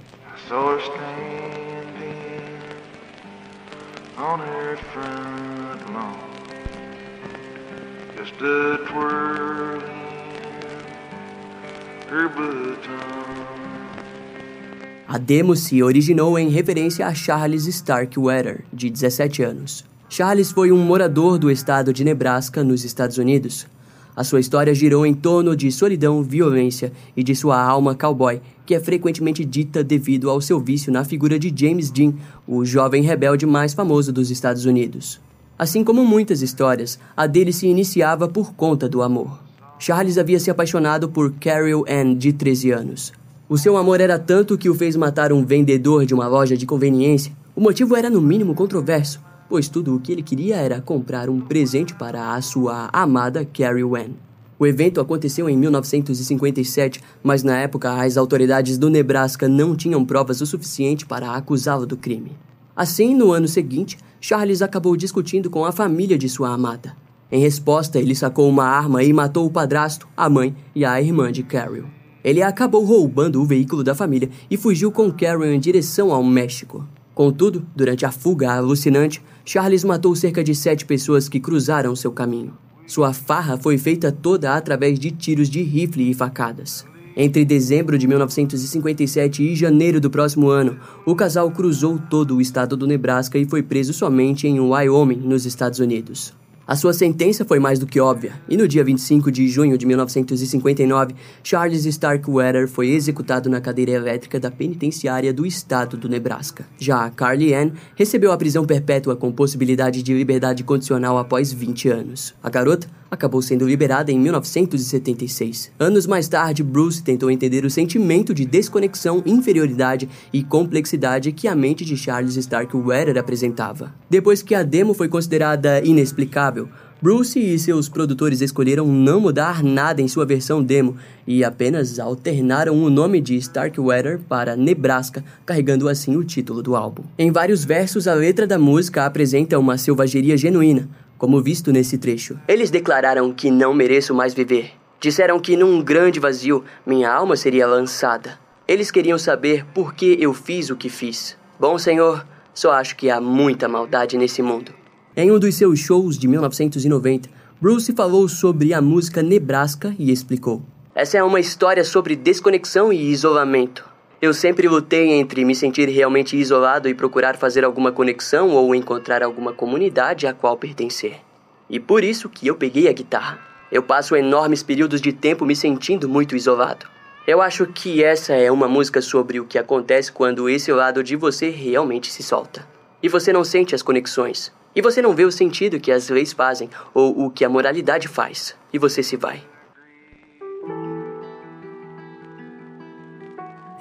A 15.12 15.18
demo 15.18 15.56
se 15.56 15.82
originou 15.82 16.38
em 16.38 16.50
referência 16.50 17.04
a 17.04 17.12
Charles 17.12 17.66
Starkweather, 17.66 18.62
de 18.72 18.88
17 18.88 19.42
anos. 19.42 19.84
Charles 20.08 20.52
foi 20.52 20.70
um 20.70 20.78
morador 20.78 21.36
do 21.36 21.50
estado 21.50 21.92
de 21.92 22.04
Nebraska, 22.04 22.62
nos 22.62 22.84
Estados 22.84 23.18
Unidos. 23.18 23.66
A 24.14 24.22
sua 24.22 24.38
história 24.38 24.72
girou 24.72 25.04
em 25.04 25.12
torno 25.12 25.56
de 25.56 25.72
solidão, 25.72 26.22
violência 26.22 26.92
e 27.16 27.24
de 27.24 27.34
sua 27.34 27.60
alma 27.60 27.92
cowboy, 27.92 28.40
que 28.64 28.72
é 28.72 28.78
frequentemente 28.78 29.44
dita 29.44 29.82
devido 29.82 30.30
ao 30.30 30.40
seu 30.40 30.60
vício 30.60 30.92
na 30.92 31.02
figura 31.02 31.40
de 31.40 31.52
James 31.52 31.90
Dean, 31.90 32.14
o 32.46 32.64
jovem 32.64 33.02
rebelde 33.02 33.44
mais 33.44 33.74
famoso 33.74 34.12
dos 34.12 34.30
Estados 34.30 34.64
Unidos. 34.64 35.20
Assim 35.58 35.82
como 35.82 36.04
muitas 36.04 36.40
histórias, 36.40 37.00
a 37.16 37.26
dele 37.26 37.52
se 37.52 37.66
iniciava 37.66 38.28
por 38.28 38.54
conta 38.54 38.88
do 38.88 39.02
amor. 39.02 39.40
Charles 39.76 40.18
havia 40.18 40.38
se 40.38 40.52
apaixonado 40.52 41.08
por 41.08 41.32
Carol 41.32 41.84
Ann, 41.88 42.14
de 42.14 42.32
13 42.32 42.70
anos. 42.70 43.19
O 43.50 43.58
seu 43.58 43.76
amor 43.76 44.00
era 44.00 44.16
tanto 44.16 44.56
que 44.56 44.70
o 44.70 44.74
fez 44.76 44.94
matar 44.94 45.32
um 45.32 45.44
vendedor 45.44 46.06
de 46.06 46.14
uma 46.14 46.28
loja 46.28 46.56
de 46.56 46.64
conveniência. 46.64 47.32
O 47.56 47.60
motivo 47.60 47.96
era 47.96 48.08
no 48.08 48.20
mínimo 48.20 48.54
controverso, 48.54 49.20
pois 49.48 49.68
tudo 49.68 49.92
o 49.92 49.98
que 49.98 50.12
ele 50.12 50.22
queria 50.22 50.54
era 50.54 50.80
comprar 50.80 51.28
um 51.28 51.40
presente 51.40 51.92
para 51.92 52.32
a 52.32 52.40
sua 52.40 52.88
amada 52.92 53.44
Carrie 53.44 53.82
Ann. 53.82 54.12
O 54.56 54.64
evento 54.64 55.00
aconteceu 55.00 55.50
em 55.50 55.56
1957, 55.56 57.00
mas 57.24 57.42
na 57.42 57.58
época 57.58 57.92
as 58.00 58.16
autoridades 58.16 58.78
do 58.78 58.88
Nebraska 58.88 59.48
não 59.48 59.74
tinham 59.74 60.04
provas 60.04 60.40
o 60.40 60.46
suficiente 60.46 61.04
para 61.04 61.32
acusá-lo 61.32 61.86
do 61.86 61.96
crime. 61.96 62.38
Assim, 62.76 63.16
no 63.16 63.32
ano 63.32 63.48
seguinte, 63.48 63.98
Charles 64.20 64.62
acabou 64.62 64.96
discutindo 64.96 65.50
com 65.50 65.64
a 65.64 65.72
família 65.72 66.16
de 66.16 66.28
sua 66.28 66.50
amada. 66.50 66.94
Em 67.32 67.40
resposta, 67.40 67.98
ele 67.98 68.14
sacou 68.14 68.48
uma 68.48 68.66
arma 68.66 69.02
e 69.02 69.12
matou 69.12 69.44
o 69.44 69.50
padrasto, 69.50 70.06
a 70.16 70.30
mãe 70.30 70.54
e 70.72 70.84
a 70.84 71.02
irmã 71.02 71.32
de 71.32 71.42
Carol. 71.42 71.99
Ele 72.22 72.42
acabou 72.42 72.85
roubando 72.85 73.40
o 73.40 73.44
veículo 73.44 73.83
da 73.83 73.94
família 73.94 74.30
e 74.50 74.56
fugiu 74.56 74.92
com 74.92 75.11
Carol 75.11 75.44
em 75.44 75.59
direção 75.59 76.12
ao 76.12 76.22
México. 76.22 76.87
Contudo, 77.14 77.66
durante 77.74 78.06
a 78.06 78.11
fuga 78.11 78.52
alucinante, 78.52 79.22
Charles 79.44 79.85
matou 79.85 80.14
cerca 80.14 80.42
de 80.44 80.54
sete 80.54 80.85
pessoas 80.85 81.28
que 81.28 81.40
cruzaram 81.40 81.96
seu 81.96 82.12
caminho. 82.12 82.54
Sua 82.87 83.12
farra 83.12 83.56
foi 83.56 83.78
feita 83.78 84.11
toda 84.11 84.54
através 84.54 84.98
de 84.98 85.11
tiros 85.11 85.48
de 85.48 85.62
rifle 85.62 86.11
e 86.11 86.14
facadas. 86.14 86.85
Entre 87.16 87.44
dezembro 87.44 87.98
de 87.98 88.06
1957 88.06 89.42
e 89.42 89.54
janeiro 89.54 90.00
do 90.00 90.09
próximo 90.09 90.48
ano, 90.48 90.78
o 91.04 91.14
casal 91.14 91.50
cruzou 91.50 91.98
todo 91.98 92.37
o 92.37 92.40
estado 92.40 92.76
do 92.76 92.87
Nebraska 92.87 93.38
e 93.38 93.44
foi 93.44 93.62
preso 93.62 93.92
somente 93.92 94.46
em 94.46 94.61
Wyoming, 94.61 95.16
nos 95.16 95.44
Estados 95.44 95.80
Unidos. 95.80 96.39
A 96.70 96.76
sua 96.76 96.92
sentença 96.92 97.44
foi 97.44 97.59
mais 97.59 97.80
do 97.80 97.87
que 97.87 97.98
óbvia, 97.98 98.33
e 98.48 98.56
no 98.56 98.68
dia 98.68 98.85
25 98.85 99.33
de 99.33 99.48
junho 99.48 99.76
de 99.76 99.85
1959, 99.85 101.16
Charles 101.42 101.85
Starkweather 101.85 102.68
foi 102.68 102.90
executado 102.90 103.50
na 103.50 103.61
cadeira 103.61 103.90
elétrica 103.90 104.38
da 104.38 104.52
penitenciária 104.52 105.33
do 105.33 105.44
estado 105.44 105.96
do 105.96 106.09
Nebraska. 106.09 106.64
Já 106.78 107.11
Carly 107.11 107.52
Ann 107.52 107.72
recebeu 107.96 108.30
a 108.30 108.37
prisão 108.37 108.64
perpétua 108.64 109.16
com 109.16 109.33
possibilidade 109.33 110.00
de 110.00 110.14
liberdade 110.14 110.62
condicional 110.62 111.18
após 111.18 111.52
20 111.52 111.88
anos. 111.88 112.37
A 112.40 112.48
garota 112.48 112.87
acabou 113.10 113.42
sendo 113.42 113.66
liberada 113.66 114.12
em 114.12 114.18
1976. 114.18 115.72
Anos 115.78 116.06
mais 116.06 116.28
tarde, 116.28 116.62
Bruce 116.62 117.02
tentou 117.02 117.30
entender 117.30 117.64
o 117.64 117.70
sentimento 117.70 118.32
de 118.32 118.44
desconexão, 118.44 119.22
inferioridade 119.26 120.08
e 120.32 120.44
complexidade 120.44 121.32
que 121.32 121.48
a 121.48 121.54
mente 121.54 121.84
de 121.84 121.96
Charles 121.96 122.36
Starkweather 122.36 123.18
apresentava. 123.18 123.92
Depois 124.08 124.42
que 124.42 124.54
a 124.54 124.62
demo 124.62 124.94
foi 124.94 125.08
considerada 125.08 125.84
inexplicável, 125.84 126.68
Bruce 127.02 127.40
e 127.40 127.58
seus 127.58 127.88
produtores 127.88 128.42
escolheram 128.42 128.86
não 128.86 129.20
mudar 129.20 129.62
nada 129.62 130.02
em 130.02 130.08
sua 130.08 130.26
versão 130.26 130.62
demo 130.62 130.96
e 131.26 131.42
apenas 131.42 131.98
alternaram 131.98 132.74
o 132.74 132.90
nome 132.90 133.22
de 133.22 133.36
Starkweather 133.36 134.20
para 134.28 134.54
Nebraska, 134.54 135.24
carregando 135.46 135.88
assim 135.88 136.14
o 136.14 136.22
título 136.22 136.62
do 136.62 136.76
álbum. 136.76 137.02
Em 137.18 137.32
vários 137.32 137.64
versos, 137.64 138.06
a 138.06 138.12
letra 138.12 138.46
da 138.46 138.58
música 138.58 139.06
apresenta 139.06 139.58
uma 139.58 139.78
selvageria 139.78 140.36
genuína, 140.36 140.90
como 141.20 141.42
visto 141.42 141.70
nesse 141.70 141.98
trecho. 141.98 142.40
Eles 142.48 142.70
declararam 142.70 143.30
que 143.30 143.50
não 143.50 143.74
mereço 143.74 144.14
mais 144.14 144.33
viver. 144.33 144.70
Disseram 144.98 145.38
que 145.38 145.54
num 145.54 145.83
grande 145.83 146.18
vazio 146.18 146.64
minha 146.87 147.12
alma 147.12 147.37
seria 147.37 147.66
lançada. 147.66 148.40
Eles 148.66 148.90
queriam 148.90 149.18
saber 149.18 149.66
por 149.66 149.94
que 149.94 150.16
eu 150.18 150.33
fiz 150.33 150.70
o 150.70 150.76
que 150.76 150.88
fiz. 150.88 151.37
Bom, 151.59 151.78
Senhor, 151.78 152.26
só 152.54 152.72
acho 152.72 152.96
que 152.96 153.11
há 153.11 153.20
muita 153.20 153.68
maldade 153.68 154.16
nesse 154.16 154.40
mundo. 154.40 154.72
Em 155.14 155.30
um 155.30 155.38
dos 155.38 155.54
seus 155.56 155.78
shows 155.78 156.16
de 156.16 156.26
1990, 156.26 157.28
Bruce 157.61 157.92
falou 157.92 158.26
sobre 158.26 158.72
a 158.72 158.80
música 158.80 159.22
Nebraska 159.22 159.94
e 159.98 160.11
explicou: 160.11 160.62
Essa 160.94 161.18
é 161.18 161.22
uma 161.22 161.38
história 161.38 161.85
sobre 161.85 162.16
desconexão 162.16 162.90
e 162.90 163.11
isolamento. 163.11 163.89
Eu 164.22 164.35
sempre 164.35 164.68
lutei 164.68 165.12
entre 165.12 165.46
me 165.46 165.54
sentir 165.54 165.88
realmente 165.88 166.37
isolado 166.37 166.87
e 166.90 166.94
procurar 166.94 167.38
fazer 167.38 167.64
alguma 167.64 167.90
conexão 167.90 168.50
ou 168.50 168.74
encontrar 168.74 169.22
alguma 169.22 169.50
comunidade 169.50 170.26
a 170.26 170.35
qual 170.35 170.59
pertencer. 170.59 171.22
E 171.70 171.80
por 171.80 172.04
isso 172.04 172.28
que 172.28 172.46
eu 172.46 172.54
peguei 172.54 172.87
a 172.87 172.92
guitarra. 172.92 173.38
Eu 173.72 173.83
passo 173.83 174.14
enormes 174.14 174.62
períodos 174.62 175.00
de 175.00 175.11
tempo 175.11 175.46
me 175.46 175.56
sentindo 175.56 176.06
muito 176.06 176.37
isolado. 176.37 176.85
Eu 177.26 177.40
acho 177.40 177.66
que 177.68 178.04
essa 178.04 178.35
é 178.35 178.50
uma 178.50 178.68
música 178.68 179.00
sobre 179.00 179.40
o 179.40 179.46
que 179.46 179.56
acontece 179.56 180.12
quando 180.12 180.50
esse 180.50 180.70
lado 180.70 181.02
de 181.02 181.16
você 181.16 181.48
realmente 181.48 182.12
se 182.12 182.22
solta. 182.22 182.66
E 183.02 183.09
você 183.09 183.33
não 183.33 183.42
sente 183.42 183.74
as 183.74 183.80
conexões. 183.80 184.52
E 184.76 184.83
você 184.83 185.00
não 185.00 185.14
vê 185.14 185.24
o 185.24 185.33
sentido 185.33 185.80
que 185.80 185.90
as 185.90 186.11
leis 186.11 186.35
fazem 186.35 186.68
ou 186.92 187.24
o 187.24 187.30
que 187.30 187.42
a 187.42 187.48
moralidade 187.48 188.06
faz. 188.06 188.54
E 188.70 188.78
você 188.78 189.02
se 189.02 189.16
vai. 189.16 189.49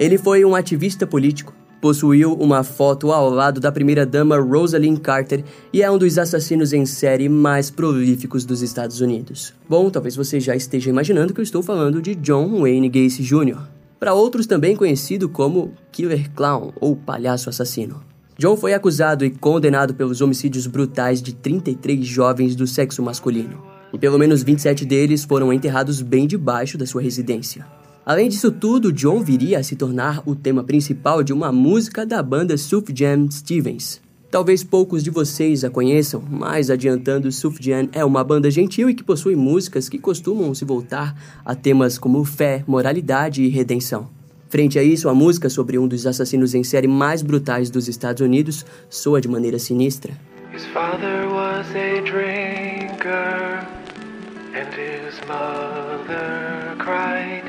Ele 0.00 0.16
foi 0.16 0.46
um 0.46 0.54
ativista 0.54 1.06
político, 1.06 1.52
possuiu 1.78 2.32
uma 2.32 2.64
foto 2.64 3.12
ao 3.12 3.28
lado 3.28 3.60
da 3.60 3.70
primeira-dama 3.70 4.38
Rosalind 4.38 4.98
Carter 4.98 5.44
e 5.74 5.82
é 5.82 5.90
um 5.90 5.98
dos 5.98 6.16
assassinos 6.16 6.72
em 6.72 6.86
série 6.86 7.28
mais 7.28 7.70
prolíficos 7.70 8.46
dos 8.46 8.62
Estados 8.62 9.02
Unidos. 9.02 9.52
Bom, 9.68 9.90
talvez 9.90 10.16
você 10.16 10.40
já 10.40 10.56
esteja 10.56 10.88
imaginando 10.88 11.34
que 11.34 11.40
eu 11.40 11.44
estou 11.44 11.62
falando 11.62 12.00
de 12.00 12.14
John 12.14 12.62
Wayne 12.62 12.88
Gacy 12.88 13.22
Jr., 13.22 13.58
para 13.98 14.14
outros 14.14 14.46
também 14.46 14.74
conhecido 14.74 15.28
como 15.28 15.74
Killer 15.92 16.30
Clown 16.30 16.72
ou 16.80 16.96
Palhaço 16.96 17.50
Assassino. 17.50 18.02
John 18.38 18.56
foi 18.56 18.72
acusado 18.72 19.22
e 19.22 19.28
condenado 19.28 19.92
pelos 19.92 20.22
homicídios 20.22 20.66
brutais 20.66 21.20
de 21.20 21.34
33 21.34 22.06
jovens 22.06 22.56
do 22.56 22.66
sexo 22.66 23.02
masculino, 23.02 23.62
e 23.92 23.98
pelo 23.98 24.18
menos 24.18 24.42
27 24.42 24.86
deles 24.86 25.24
foram 25.24 25.52
enterrados 25.52 26.00
bem 26.00 26.26
debaixo 26.26 26.78
da 26.78 26.86
sua 26.86 27.02
residência. 27.02 27.66
Além 28.04 28.28
disso 28.28 28.50
tudo, 28.50 28.92
John 28.92 29.22
viria 29.22 29.58
a 29.58 29.62
se 29.62 29.76
tornar 29.76 30.22
o 30.26 30.34
tema 30.34 30.64
principal 30.64 31.22
de 31.22 31.32
uma 31.32 31.52
música 31.52 32.06
da 32.06 32.22
banda 32.22 32.56
Sufjan 32.56 33.30
Stevens. 33.30 34.00
Talvez 34.30 34.62
poucos 34.62 35.02
de 35.02 35.10
vocês 35.10 35.64
a 35.64 35.70
conheçam, 35.70 36.22
mas 36.30 36.70
adiantando, 36.70 37.32
Sufjan 37.32 37.88
é 37.92 38.04
uma 38.04 38.22
banda 38.22 38.50
gentil 38.50 38.88
e 38.88 38.94
que 38.94 39.02
possui 39.02 39.34
músicas 39.34 39.88
que 39.88 39.98
costumam 39.98 40.54
se 40.54 40.64
voltar 40.64 41.14
a 41.44 41.54
temas 41.54 41.98
como 41.98 42.24
fé, 42.24 42.64
moralidade 42.66 43.42
e 43.42 43.48
redenção. 43.48 44.08
Frente 44.48 44.78
a 44.78 44.82
isso, 44.82 45.08
a 45.08 45.14
música 45.14 45.48
sobre 45.48 45.78
um 45.78 45.86
dos 45.86 46.06
assassinos 46.06 46.54
em 46.54 46.64
série 46.64 46.88
mais 46.88 47.22
brutais 47.22 47.70
dos 47.70 47.86
Estados 47.86 48.22
Unidos 48.22 48.64
soa 48.88 49.20
de 49.20 49.28
maneira 49.28 49.58
sinistra. 49.58 50.12
His 50.52 50.64
father 50.66 51.28
was 51.28 51.66
a 51.76 52.00
drinker, 52.02 53.64
and 54.52 54.68
his 54.74 55.20
mother 55.28 56.76
cried 56.78 57.39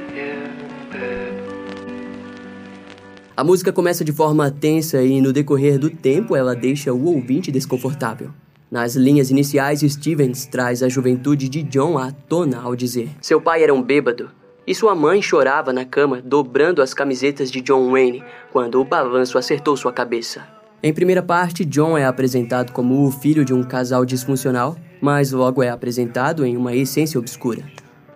A 3.35 3.45
música 3.45 3.71
começa 3.71 4.03
de 4.03 4.11
forma 4.11 4.51
tensa 4.51 5.01
e, 5.01 5.21
no 5.21 5.31
decorrer 5.31 5.79
do 5.79 5.89
tempo, 5.89 6.35
ela 6.35 6.53
deixa 6.53 6.91
o 6.91 7.05
ouvinte 7.05 7.49
desconfortável. 7.49 8.29
Nas 8.69 8.95
linhas 8.95 9.31
iniciais, 9.31 9.79
Stevens 9.79 10.45
traz 10.45 10.83
a 10.83 10.89
juventude 10.89 11.47
de 11.47 11.63
John 11.63 11.97
à 11.97 12.11
tona 12.11 12.61
ao 12.61 12.75
dizer: 12.75 13.09
Seu 13.21 13.39
pai 13.39 13.63
era 13.63 13.73
um 13.73 13.81
bêbado, 13.81 14.29
e 14.67 14.75
sua 14.75 14.93
mãe 14.93 15.21
chorava 15.21 15.71
na 15.71 15.85
cama, 15.85 16.21
dobrando 16.21 16.81
as 16.81 16.93
camisetas 16.93 17.49
de 17.49 17.61
John 17.61 17.89
Wayne 17.89 18.23
quando 18.51 18.81
o 18.81 18.85
balanço 18.85 19.37
acertou 19.37 19.77
sua 19.77 19.93
cabeça. 19.93 20.45
Em 20.83 20.93
primeira 20.93 21.23
parte, 21.23 21.63
John 21.63 21.97
é 21.97 22.05
apresentado 22.05 22.73
como 22.73 23.05
o 23.05 23.11
filho 23.11 23.45
de 23.45 23.53
um 23.53 23.63
casal 23.63 24.03
disfuncional, 24.03 24.75
mas 25.01 25.31
logo 25.31 25.63
é 25.63 25.69
apresentado 25.69 26.45
em 26.45 26.57
uma 26.57 26.75
essência 26.75 27.19
obscura. 27.19 27.63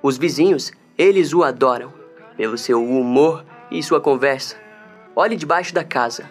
Os 0.03 0.17
vizinhos, 0.17 0.73
eles 0.97 1.33
o 1.33 1.43
adoram, 1.43 1.93
pelo 2.35 2.57
seu 2.57 2.83
humor 2.83 3.45
e 3.71 3.81
sua 3.81 4.01
conversa. 4.01 4.64
Olhe 5.17 5.37
debaixo 5.37 5.73
da 5.73 5.81
casa. 5.81 6.25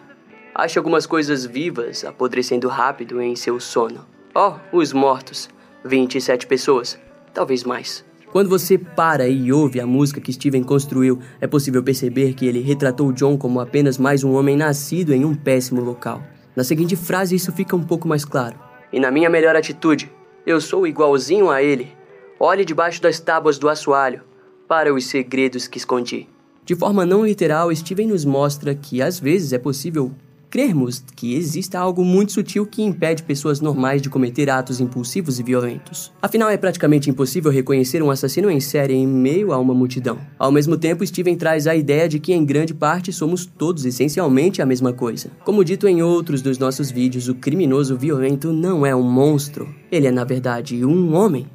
Ache 0.54 0.78
algumas 0.78 1.06
coisas 1.06 1.46
vivas 1.46 2.04
apodrecendo 2.04 2.68
rápido 2.68 3.18
em 3.18 3.34
seu 3.34 3.58
sono. 3.58 4.04
Oh, 4.34 4.56
os 4.76 4.92
mortos. 4.92 5.48
27 5.82 6.46
pessoas, 6.46 6.98
talvez 7.32 7.64
mais. 7.64 8.04
Quando 8.30 8.50
você 8.50 8.76
para 8.76 9.26
e 9.26 9.50
ouve 9.50 9.80
a 9.80 9.86
música 9.86 10.20
que 10.20 10.32
Steven 10.32 10.62
construiu, 10.62 11.18
é 11.40 11.46
possível 11.46 11.82
perceber 11.82 12.34
que 12.34 12.44
ele 12.44 12.60
retratou 12.60 13.10
John 13.10 13.38
como 13.38 13.58
apenas 13.58 13.96
mais 13.96 14.22
um 14.22 14.34
homem 14.34 14.54
nascido 14.54 15.14
em 15.14 15.24
um 15.24 15.34
péssimo 15.34 15.80
local. 15.80 16.22
Na 16.54 16.62
seguinte 16.62 16.94
frase, 16.94 17.34
isso 17.34 17.52
fica 17.52 17.74
um 17.74 17.82
pouco 17.82 18.06
mais 18.06 18.24
claro. 18.24 18.58
E 18.92 19.00
na 19.00 19.10
minha 19.10 19.30
melhor 19.30 19.56
atitude, 19.56 20.12
eu 20.44 20.60
sou 20.60 20.86
igualzinho 20.86 21.50
a 21.50 21.62
ele. 21.62 21.90
Olhe 22.38 22.66
debaixo 22.66 23.00
das 23.00 23.18
tábuas 23.18 23.56
do 23.56 23.68
assoalho, 23.68 24.22
para 24.68 24.92
os 24.92 25.06
segredos 25.06 25.66
que 25.66 25.78
escondi. 25.78 26.28
De 26.64 26.74
forma 26.74 27.04
não 27.04 27.26
literal, 27.26 27.74
Steven 27.74 28.08
nos 28.08 28.24
mostra 28.24 28.74
que 28.74 29.02
às 29.02 29.20
vezes 29.20 29.52
é 29.52 29.58
possível 29.58 30.12
crermos 30.54 31.04
que 31.16 31.34
exista 31.34 31.80
algo 31.80 32.04
muito 32.04 32.30
sutil 32.30 32.64
que 32.64 32.80
impede 32.80 33.24
pessoas 33.24 33.60
normais 33.60 34.00
de 34.00 34.08
cometer 34.08 34.48
atos 34.48 34.80
impulsivos 34.80 35.40
e 35.40 35.42
violentos. 35.42 36.12
Afinal, 36.22 36.48
é 36.48 36.56
praticamente 36.56 37.10
impossível 37.10 37.50
reconhecer 37.50 38.00
um 38.04 38.10
assassino 38.10 38.48
em 38.48 38.60
série 38.60 38.94
em 38.94 39.04
meio 39.04 39.52
a 39.52 39.58
uma 39.58 39.74
multidão. 39.74 40.16
Ao 40.38 40.52
mesmo 40.52 40.76
tempo, 40.76 41.04
Steven 41.04 41.36
traz 41.36 41.66
a 41.66 41.74
ideia 41.74 42.08
de 42.08 42.20
que 42.20 42.32
em 42.32 42.44
grande 42.44 42.72
parte 42.72 43.12
somos 43.12 43.44
todos 43.44 43.84
essencialmente 43.84 44.62
a 44.62 44.66
mesma 44.66 44.92
coisa. 44.92 45.28
Como 45.44 45.64
dito 45.64 45.88
em 45.88 46.02
outros 46.02 46.40
dos 46.40 46.56
nossos 46.56 46.88
vídeos, 46.88 47.28
o 47.28 47.34
criminoso 47.34 47.96
violento 47.96 48.52
não 48.52 48.86
é 48.86 48.94
um 48.94 49.02
monstro. 49.02 49.68
Ele 49.90 50.06
é, 50.06 50.12
na 50.12 50.22
verdade, 50.22 50.84
um 50.84 51.14
homem. 51.14 51.46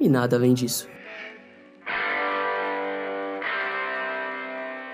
E 0.00 0.08
nada 0.08 0.36
além 0.36 0.54
disso. 0.54 0.86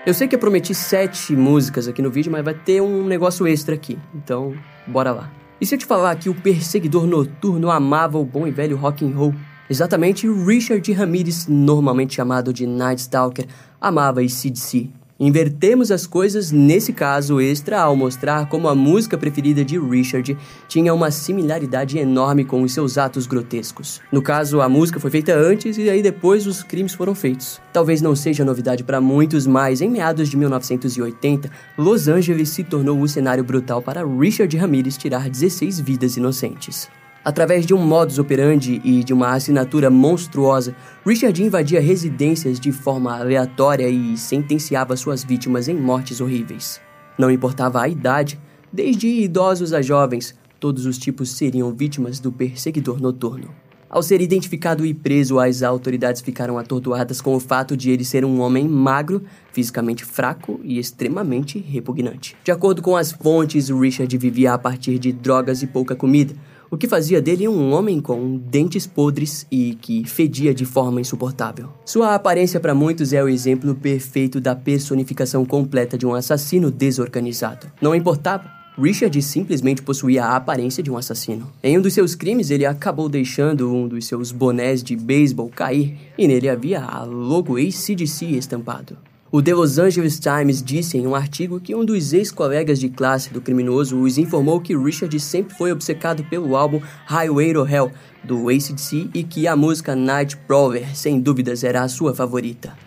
Eu 0.05 0.13
sei 0.13 0.27
que 0.27 0.35
eu 0.35 0.39
prometi 0.39 0.75
sete 0.75 1.35
músicas 1.35 1.87
aqui 1.87 1.99
no 1.99 2.11
vídeo, 2.11 2.31
mas 2.31 2.45
vai 2.45 2.53
ter 2.53 2.79
um 2.79 3.07
negócio 3.07 3.47
extra 3.47 3.73
aqui. 3.73 3.97
Então, 4.13 4.53
bora 4.85 5.11
lá. 5.11 5.31
E 5.59 5.65
se 5.65 5.73
eu 5.73 5.79
te 5.79 5.85
falar 5.87 6.15
que 6.15 6.29
o 6.29 6.35
perseguidor 6.35 7.07
noturno 7.07 7.71
amava 7.71 8.19
o 8.19 8.23
bom 8.23 8.45
e 8.45 8.51
velho 8.51 8.77
rock 8.77 9.03
and 9.03 9.17
roll? 9.17 9.33
Exatamente, 9.67 10.27
Richard 10.29 10.93
Ramirez, 10.93 11.47
normalmente 11.47 12.13
chamado 12.13 12.53
de 12.53 12.67
Night 12.67 13.01
Stalker, 13.01 13.47
amava 13.81 14.21
ACDC. 14.21 14.91
Invertemos 15.17 15.91
as 15.91 16.05
coisas 16.05 16.51
nesse 16.51 16.91
caso 16.91 17.39
extra 17.39 17.79
ao 17.79 17.95
mostrar 17.95 18.49
como 18.49 18.67
a 18.67 18.75
música 18.75 19.17
preferida 19.17 19.63
de 19.63 19.79
Richard 19.79 20.37
tinha 20.67 20.93
uma 20.93 21.09
similaridade 21.09 21.97
enorme 21.97 22.43
com 22.43 22.61
os 22.61 22.73
seus 22.73 22.97
atos 22.97 23.25
grotescos. 23.25 24.01
No 24.11 24.21
caso, 24.21 24.59
a 24.59 24.67
música 24.67 24.99
foi 24.99 25.09
feita 25.09 25.33
antes 25.33 25.77
e 25.77 25.89
aí 25.89 26.03
depois 26.03 26.45
os 26.45 26.63
crimes 26.63 26.93
foram 26.93 27.15
feitos. 27.15 27.61
Talvez 27.71 28.01
não 28.01 28.13
seja 28.13 28.43
novidade 28.43 28.83
para 28.83 28.99
muitos, 28.99 29.47
mas 29.47 29.79
em 29.79 29.89
meados 29.89 30.27
de 30.27 30.35
1980, 30.35 31.49
Los 31.77 32.09
Angeles 32.09 32.49
se 32.49 32.65
tornou 32.65 32.99
o 32.99 33.07
cenário 33.07 33.43
brutal 33.43 33.81
para 33.81 34.05
Richard 34.05 34.57
Ramirez 34.57 34.97
tirar 34.97 35.29
16 35.29 35.79
vidas 35.79 36.17
inocentes. 36.17 36.89
Através 37.25 37.65
de 37.65 37.73
um 37.73 37.83
modus 37.83 38.19
operandi 38.19 38.79
e 38.85 39.03
de 39.03 39.11
uma 39.11 39.33
assinatura 39.33 39.89
monstruosa, 39.89 40.75
Richard 41.03 41.41
invadia 41.41 41.81
residências 41.81 42.59
de 42.59 42.71
forma 42.71 43.17
aleatória 43.17 43.89
e 43.89 44.15
sentenciava 44.15 44.95
suas 44.95 45.23
vítimas 45.23 45.67
em 45.67 45.73
mortes 45.73 46.21
horríveis. 46.21 46.79
Não 47.17 47.31
importava 47.31 47.81
a 47.81 47.89
idade, 47.89 48.39
desde 48.71 49.07
idosos 49.07 49.73
a 49.73 49.81
jovens, 49.81 50.35
todos 50.59 50.85
os 50.85 50.99
tipos 50.99 51.31
seriam 51.31 51.73
vítimas 51.73 52.19
do 52.19 52.31
perseguidor 52.31 53.01
noturno. 53.01 53.49
Ao 53.89 54.03
ser 54.03 54.19
identificado 54.19 54.85
e 54.85 54.93
preso, 54.93 55.39
as 55.39 55.63
autoridades 55.63 56.21
ficaram 56.21 56.57
atordoadas 56.57 57.21
com 57.21 57.33
o 57.33 57.39
fato 57.39 57.77
de 57.77 57.89
ele 57.89 58.03
ser 58.03 58.25
um 58.25 58.41
homem 58.41 58.67
magro, 58.67 59.23
fisicamente 59.51 60.03
fraco 60.03 60.59
e 60.63 60.77
extremamente 60.77 61.57
repugnante. 61.57 62.35
De 62.43 62.51
acordo 62.51 62.81
com 62.81 62.95
as 62.95 63.11
fontes, 63.11 63.69
Richard 63.69 64.17
vivia 64.17 64.53
a 64.53 64.57
partir 64.57 64.99
de 64.99 65.11
drogas 65.13 65.63
e 65.63 65.67
pouca 65.67 65.95
comida, 65.95 66.35
o 66.69 66.77
que 66.77 66.87
fazia 66.87 67.21
dele 67.21 67.47
um 67.47 67.73
homem 67.73 67.99
com 67.99 68.37
dentes 68.37 68.85
podres 68.85 69.45
e 69.51 69.77
que 69.81 70.03
fedia 70.05 70.53
de 70.53 70.65
forma 70.65 71.01
insuportável. 71.01 71.69
Sua 71.85 72.15
aparência 72.15 72.59
para 72.59 72.75
muitos 72.75 73.13
é 73.13 73.23
o 73.23 73.29
exemplo 73.29 73.75
perfeito 73.75 74.39
da 74.41 74.55
personificação 74.55 75.45
completa 75.45 75.97
de 75.97 76.05
um 76.05 76.13
assassino 76.13 76.71
desorganizado. 76.71 77.71
Não 77.81 77.95
importava. 77.95 78.55
Richard 78.77 79.21
simplesmente 79.21 79.81
possuía 79.81 80.25
a 80.25 80.35
aparência 80.35 80.83
de 80.83 80.91
um 80.91 80.97
assassino. 80.97 81.49
Em 81.63 81.77
um 81.77 81.81
dos 81.81 81.93
seus 81.93 82.13
crimes, 82.13 82.49
ele 82.49 82.65
acabou 82.65 83.07
deixando 83.07 83.73
um 83.73 83.87
dos 83.87 84.05
seus 84.05 84.33
bonés 84.33 84.83
de 84.83 84.97
beisebol 84.97 85.49
cair 85.49 85.97
e 86.17 86.27
nele 86.27 86.49
havia 86.49 86.81
a 86.81 87.03
logo 87.03 87.55
ACDC 87.55 88.25
estampado. 88.25 88.97
O 89.31 89.41
The 89.41 89.55
Los 89.55 89.79
Angeles 89.79 90.19
Times 90.19 90.61
disse 90.61 90.99
em 90.99 91.07
um 91.07 91.15
artigo 91.15 91.59
que 91.59 91.73
um 91.73 91.83
dos 91.83 92.13
ex-colegas 92.13 92.79
de 92.79 92.89
classe 92.89 93.33
do 93.33 93.41
criminoso 93.41 93.99
os 93.99 94.19
informou 94.19 94.61
que 94.61 94.77
Richard 94.77 95.19
sempre 95.19 95.57
foi 95.57 95.71
obcecado 95.71 96.23
pelo 96.25 96.55
álbum 96.55 96.79
Highway 97.07 97.51
to 97.53 97.67
Hell 97.67 97.91
do 98.23 98.49
ACDC 98.49 99.09
e 99.15 99.23
que 99.23 99.47
a 99.47 99.55
música 99.55 99.95
Night 99.95 100.37
Prowler, 100.37 100.95
sem 100.95 101.19
dúvidas, 101.19 101.63
era 101.63 101.81
a 101.81 101.87
sua 101.87 102.13
favorita. 102.13 102.77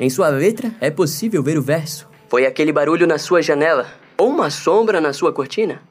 Em 0.00 0.08
sua 0.08 0.28
letra, 0.28 0.72
é 0.80 0.90
possível 0.90 1.42
ver 1.42 1.58
o 1.58 1.62
verso. 1.62 2.08
Foi 2.28 2.46
aquele 2.46 2.72
barulho 2.72 3.06
na 3.06 3.18
sua 3.18 3.42
janela, 3.42 3.86
ou 4.16 4.30
uma 4.30 4.48
sombra 4.48 5.02
na 5.02 5.12
sua 5.12 5.32
cortina? 5.32 5.82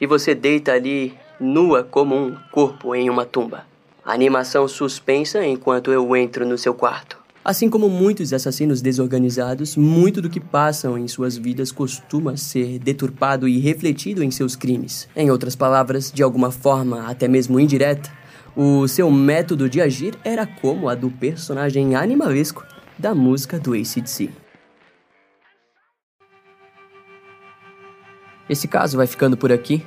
E 0.00 0.06
você 0.06 0.34
deita 0.34 0.72
ali, 0.72 1.16
nua 1.40 1.82
como 1.82 2.16
um 2.16 2.36
corpo 2.52 2.94
em 2.94 3.08
uma 3.08 3.24
tumba. 3.24 3.64
Animação 4.04 4.66
suspensa 4.66 5.44
enquanto 5.44 5.92
eu 5.92 6.16
entro 6.16 6.46
no 6.46 6.56
seu 6.56 6.72
quarto. 6.72 7.18
Assim 7.44 7.70
como 7.70 7.88
muitos 7.88 8.32
assassinos 8.32 8.82
desorganizados, 8.82 9.76
muito 9.76 10.20
do 10.20 10.28
que 10.28 10.40
passam 10.40 10.98
em 10.98 11.08
suas 11.08 11.36
vidas 11.36 11.72
costuma 11.72 12.36
ser 12.36 12.78
deturpado 12.78 13.48
e 13.48 13.58
refletido 13.58 14.22
em 14.22 14.30
seus 14.30 14.54
crimes. 14.54 15.08
Em 15.16 15.30
outras 15.30 15.56
palavras, 15.56 16.12
de 16.12 16.22
alguma 16.22 16.50
forma, 16.50 17.08
até 17.08 17.26
mesmo 17.26 17.58
indireta, 17.58 18.10
o 18.54 18.86
seu 18.88 19.10
método 19.10 19.68
de 19.68 19.80
agir 19.80 20.14
era 20.24 20.46
como 20.46 20.88
a 20.88 20.94
do 20.94 21.10
personagem 21.10 21.94
animalesco 21.94 22.66
da 22.98 23.14
música 23.14 23.58
do 23.58 23.72
ACDC. 23.72 24.30
Esse 28.48 28.66
caso 28.66 28.96
vai 28.96 29.06
ficando 29.06 29.36
por 29.36 29.52
aqui. 29.52 29.86